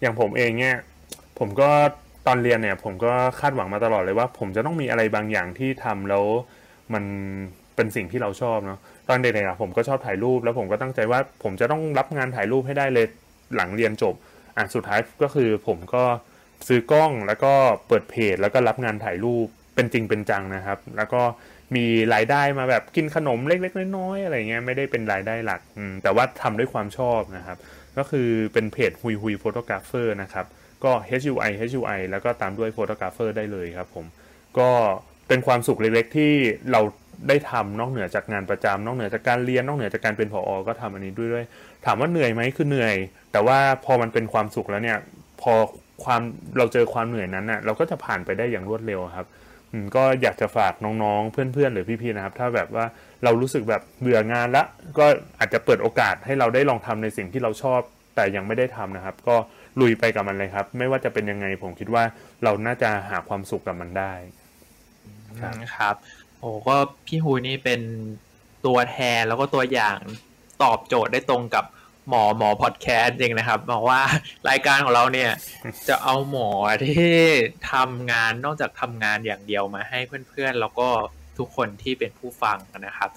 [0.00, 0.76] อย่างผมเองเนี่ย
[1.38, 1.70] ผมก็
[2.26, 6.24] ตอนเรียนเนี่ยผมก็คาดหวังมาตลอดเลยว่า ผมจะต้องมีอะไรบางอย่างที่ทำแล้ว
[6.94, 7.04] มัน
[7.76, 13.06] เป็นสิ่งที่เราชอบเนาะตอนเด็กๆอะผมก็ชอบถ่ายรูป แล้วผมก็ตั้งใจว่าผมจะต้องรับงานถ่ายรูปให้ได้เลย
[13.56, 14.14] หลังเรียนจบ
[14.56, 16.04] อะสุดท้ายก็คือผมก็
[16.68, 17.52] ซื้อกล้องแล้วก็
[17.88, 21.22] เปิดเพจแล้วก็รับงานถ่ายรูปเป็นจริงเป็นจังนะครับ แล้วก็
[21.76, 25.60] มีรายได้มาแบบกินขนมเล็กๆน้อยๆอะไรเงี้ยไม่ได้เป็นรายได้หลัก
[26.02, 27.58] แต่ว่าทำด้วยความชอบนะครับ
[27.98, 30.46] ก็คือเป็นเพจฮุยฮุย Photographer นะครับ
[30.84, 34.06] ก็ HUI HUI แล้วก็ตามด้วย Photographer ได้เลยครับผม
[34.58, 34.70] ก็
[35.28, 36.32] เป็นความสุขเล็กๆที่
[36.72, 36.80] เรา
[37.28, 41.44] ได้ทำนอกเหนือจากงานประจำนอกเหนือจากการเรียนนอกเหนือจากการเป็นผออก็ทำอันนี้ด้วยด้วย
[41.84, 42.94] ถามว่าเหนื่อยไหมคือเหนื่อย
[43.32, 44.98] แต่ว่าพอมันเป็นความสุขแล้วเนี่ย
[45.42, 45.52] พอ
[46.04, 46.20] ความ
[46.58, 49.26] เราเจอความเหนื่อยนั้นน่ะเราก็จะผ่านไปได้อย่างรวดเร็วครับ
[49.70, 52.84] อืมก็อยากจะฝากน้องๆ เพื่อนๆ หรือพี่ๆ นะครับ ถ้าแบบว่า
[53.24, 54.64] เรารู้สึกแบบเบื่องานละ
[54.98, 55.06] ก็
[55.38, 57.80] อาจจะเปิดโอกาสให้เราได้ลองทำในสิ่งที่เราชอบ
[58.14, 59.36] แต่ยังไม่ได้ทำนะครับ ก็
[59.80, 62.04] ลุยไปกับมันเลยครับ ไม่ว่าจะเป็นยังไงผมคิดว่า
[62.44, 64.12] เราน่าจะหาความสุขกับมันได้
[65.40, 65.94] ครับครับ
[66.38, 67.80] โอ้ก็พี่ฮุยนี่เป็น
[68.66, 69.98] ตัวแทนแล้วก็ตัวอย่าง
[70.62, 71.64] ตอบโจทย์ได้ตรงกับ
[72.08, 74.02] หมอหมอพอดแคสต์จริงนะครับบอกว่า
[74.48, 75.30] รายการของเราเนี่ย
[75.88, 76.48] จะเอาหมอ
[76.84, 77.16] ที่
[77.72, 79.98] ทำงานนอกจากทำงานอย่างเดียวมาให้
[80.28, 80.88] เพื่อนๆ แล้วก็
[81.38, 83.10] ทุกคนที่เป็นผู้ฟังนะครับ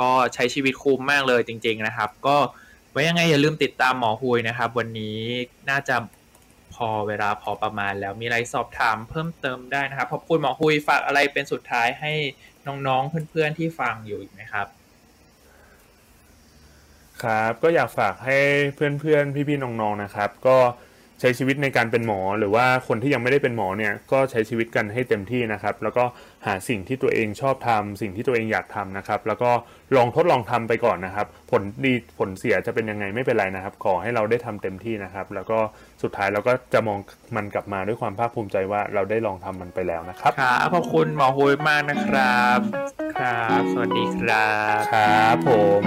[0.00, 2.36] ก็ใช้ชีวิตคุ้มมากเลยจริง ๆนะครับ ก็
[2.94, 5.18] ไว้ยังไงอย่าลืมติดตามหมอฮุยนะครับ วันนี้
[5.70, 5.96] น่าจะ
[6.74, 12.12] พอเวลาพอประมาณแล้วมีอะไรสอบถามเพิ่มเติมได้นะครับขอบคุณหมอฮุยฝากอะไรเป็นสุดท้ายให้
[12.66, 14.66] น้องๆเพื่อนๆที่ฟังอยู่อีกไหมครับ
[17.22, 18.38] ครับก็อยากฝากให้
[18.74, 20.58] เพื่อนๆพี่ๆน้องๆนะครับ ก็
[21.20, 26.04] ใช้ชีวิตในการเป็นหมอหรือว่าคนที่ยังไม่ได้เป็นหมอเนี่ยก็ใช้ชีวิตกันให้เต็มที่นะครับ แล้วก็
[26.46, 29.50] หาสิ่งที่ตัวเองชอบทำสิ่งที่ตัวเองอยากทำนะครับ แล้วก็
[29.96, 35.58] ลองทดลองทำไปก่อนนะครับ ผลดีผลเสียจะเป็นยังไงไม่เป็นไรนะครับ ขอให้เราได้ทำเต็มที่นะครับ แล้วก็
[36.02, 36.98] สุดท้ายเราก็จะมอง
[37.36, 42.58] มันกลับมาด้วยความภาคภูมิใจว่าเราได้ลองทำมันไปแล้วนะครับครับขอบคุณหมอฮุยมากนะครับ
[43.16, 45.82] ครับ สวัสดีครับครับผม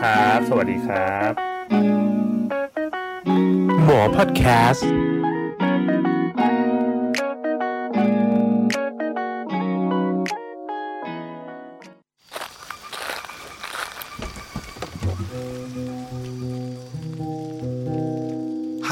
[0.00, 1.32] ครับ สวัสดีครับ
[3.84, 4.90] หมอพอดแคสต์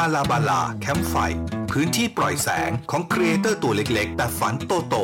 [0.00, 1.14] ฮาลาบาลา แคมป์ไฟ
[1.70, 4.94] พื้นที่ปล่อยแสงของ creator ตัวเล็กๆ แต่ฝันโตโต